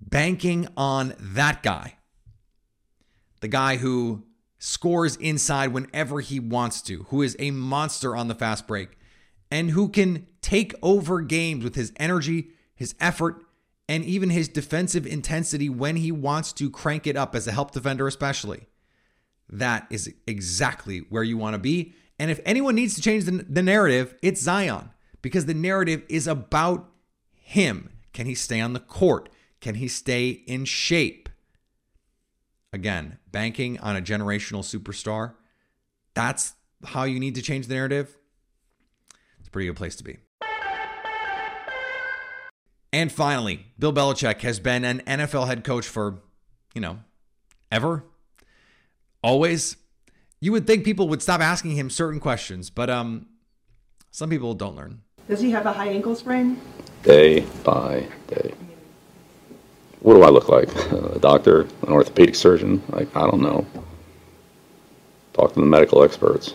Banking 0.00 0.68
on 0.76 1.14
that 1.18 1.62
guy, 1.62 1.96
the 3.40 3.48
guy 3.48 3.78
who 3.78 4.22
scores 4.58 5.16
inside 5.16 5.72
whenever 5.72 6.20
he 6.20 6.38
wants 6.38 6.80
to, 6.82 7.04
who 7.04 7.22
is 7.22 7.34
a 7.38 7.50
monster 7.50 8.14
on 8.14 8.28
the 8.28 8.34
fast 8.34 8.66
break, 8.68 8.90
and 9.50 9.70
who 9.70 9.88
can 9.88 10.26
take 10.40 10.72
over 10.82 11.20
games 11.20 11.64
with 11.64 11.74
his 11.74 11.92
energy, 11.96 12.48
his 12.76 12.94
effort, 13.00 13.44
and 13.88 14.04
even 14.04 14.30
his 14.30 14.48
defensive 14.48 15.06
intensity 15.06 15.68
when 15.68 15.96
he 15.96 16.12
wants 16.12 16.52
to 16.52 16.70
crank 16.70 17.06
it 17.06 17.16
up 17.16 17.34
as 17.34 17.48
a 17.48 17.52
help 17.52 17.72
defender, 17.72 18.06
especially. 18.06 18.68
That 19.48 19.86
is 19.90 20.12
exactly 20.26 21.00
where 21.08 21.22
you 21.22 21.38
want 21.38 21.54
to 21.54 21.58
be. 21.58 21.94
And 22.18 22.30
if 22.30 22.40
anyone 22.44 22.74
needs 22.74 22.94
to 22.94 23.02
change 23.02 23.24
the, 23.24 23.44
the 23.48 23.62
narrative, 23.62 24.14
it's 24.22 24.40
Zion 24.40 24.90
because 25.22 25.46
the 25.46 25.54
narrative 25.54 26.02
is 26.08 26.26
about 26.26 26.88
him. 27.32 27.90
Can 28.12 28.26
he 28.26 28.34
stay 28.34 28.60
on 28.60 28.72
the 28.72 28.80
court? 28.80 29.28
Can 29.60 29.76
he 29.76 29.88
stay 29.88 30.30
in 30.30 30.64
shape? 30.64 31.28
Again, 32.72 33.18
banking 33.30 33.78
on 33.80 33.96
a 33.96 34.02
generational 34.02 34.62
superstar, 34.62 35.34
that's 36.14 36.54
how 36.84 37.04
you 37.04 37.18
need 37.18 37.34
to 37.36 37.42
change 37.42 37.66
the 37.66 37.74
narrative. 37.74 38.16
It's 39.38 39.48
a 39.48 39.50
pretty 39.50 39.68
good 39.68 39.76
place 39.76 39.96
to 39.96 40.04
be. 40.04 40.18
And 42.92 43.12
finally, 43.12 43.66
Bill 43.78 43.92
Belichick 43.92 44.40
has 44.40 44.60
been 44.60 44.84
an 44.84 45.00
NFL 45.06 45.46
head 45.46 45.64
coach 45.64 45.86
for, 45.86 46.20
you 46.74 46.80
know, 46.80 46.98
ever, 47.70 48.04
always. 49.22 49.76
You 50.40 50.52
would 50.52 50.66
think 50.66 50.84
people 50.84 51.08
would 51.08 51.20
stop 51.20 51.40
asking 51.40 51.72
him 51.72 51.90
certain 51.90 52.20
questions, 52.20 52.70
but 52.70 52.88
um, 52.88 53.26
some 54.12 54.30
people 54.30 54.54
don't 54.54 54.76
learn. 54.76 55.02
Does 55.28 55.40
he 55.40 55.50
have 55.50 55.66
a 55.66 55.72
high 55.72 55.88
ankle 55.88 56.14
sprain? 56.14 56.60
Day 57.02 57.40
by 57.64 58.06
day. 58.28 58.54
What 60.00 60.14
do 60.14 60.22
I 60.22 60.28
look 60.28 60.48
like? 60.48 60.74
A 60.92 61.18
doctor, 61.18 61.62
an 61.62 61.92
orthopedic 61.92 62.34
surgeon? 62.34 62.82
Like 62.90 63.14
I 63.16 63.22
don't 63.22 63.42
know. 63.42 63.66
Talk 65.32 65.54
to 65.54 65.60
the 65.60 65.66
medical 65.66 66.02
experts. 66.02 66.54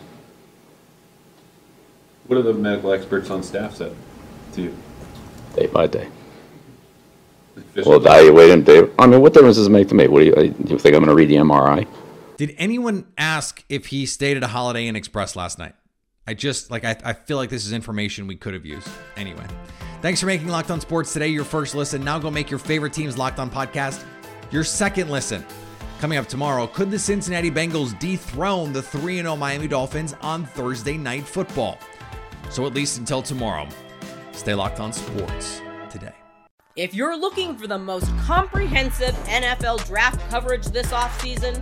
What 2.28 2.39
are 2.39 2.41
the 2.41 2.54
medical 2.54 2.93
experts 2.93 3.30
on 3.30 3.43
staff 3.43 3.76
said 3.76 3.95
to 4.54 4.62
you? 4.62 4.78
Day 5.56 5.67
by 5.67 5.88
day. 5.88 6.08
Well, 7.86 7.97
evaluate 7.97 8.49
him. 8.49 8.63
Day. 8.63 8.88
I 8.97 9.08
mean, 9.08 9.21
what 9.21 9.34
difference 9.34 9.58
does 9.58 9.67
it 9.67 9.71
make 9.71 9.88
to 9.89 9.95
me? 9.95 10.08
What 10.08 10.19
do 10.19 10.26
you, 10.26 10.34
do 10.34 10.73
you 10.73 10.80
think 10.80 10.95
I'm 10.95 11.04
going 11.04 11.08
to 11.10 11.15
read 11.15 11.30
the 11.30 11.36
MRI? 11.36 11.86
Did 12.38 12.56
anyone 12.58 13.06
ask 13.17 13.63
if 13.69 13.88
he 13.88 14.06
stayed 14.06 14.38
at 14.38 14.43
a 14.43 14.48
Holiday 14.48 14.88
Inn 14.88 14.96
Express 14.96 15.36
last 15.36 15.60
night? 15.60 15.76
I 16.26 16.34
just 16.34 16.72
like 16.72 16.84
I, 16.84 16.98
I 17.04 17.13
feel 17.13 17.38
like 17.38 17.50
this 17.50 17.65
is 17.65 17.74
information 17.74 18.28
we 18.28 18.36
could 18.36 18.54
have 18.54 18.65
used. 18.65 18.88
Anyway, 19.17 19.46
thanks 20.02 20.19
for 20.19 20.26
making 20.26 20.48
Locked 20.48 20.72
On 20.72 20.80
Sports 20.80 21.13
today 21.13 21.28
your 21.28 21.43
first 21.43 21.76
listen. 21.76 22.04
Now 22.04 22.17
go 22.17 22.32
make 22.32 22.50
your 22.50 22.60
favorite 22.60 22.93
team's 22.93 23.17
Locked 23.17 23.39
On 23.39 23.50
podcast 23.50 24.04
your 24.52 24.63
second 24.63 25.10
listen. 25.10 25.46
Coming 26.00 26.17
up 26.17 26.28
tomorrow, 26.28 26.67
could 26.67 26.91
the 26.91 27.00
Cincinnati 27.00 27.50
Bengals 27.52 27.98
dethrone 28.00 28.74
the 28.74 28.82
3 28.82 29.17
0 29.17 29.36
Miami 29.36 29.67
Dolphins 29.67 30.15
on 30.22 30.46
Thursday 30.46 30.98
Night 30.98 31.24
Football? 31.24 31.78
So 32.50 32.65
at 32.65 32.74
least 32.74 32.98
until 33.00 33.22
tomorrow, 33.22 33.67
stay 34.32 34.54
locked 34.54 34.80
on 34.80 34.93
sports 34.93 35.62
today. 35.89 36.13
If 36.76 36.96
you're 36.96 37.15
looking 37.15 37.56
for 37.56 37.67
the 37.67 37.78
most 37.78 38.10
comprehensive 38.17 39.13
NFL 39.26 39.86
draft 39.86 40.19
coverage 40.30 40.65
this 40.65 40.88
offseason, 40.88 41.62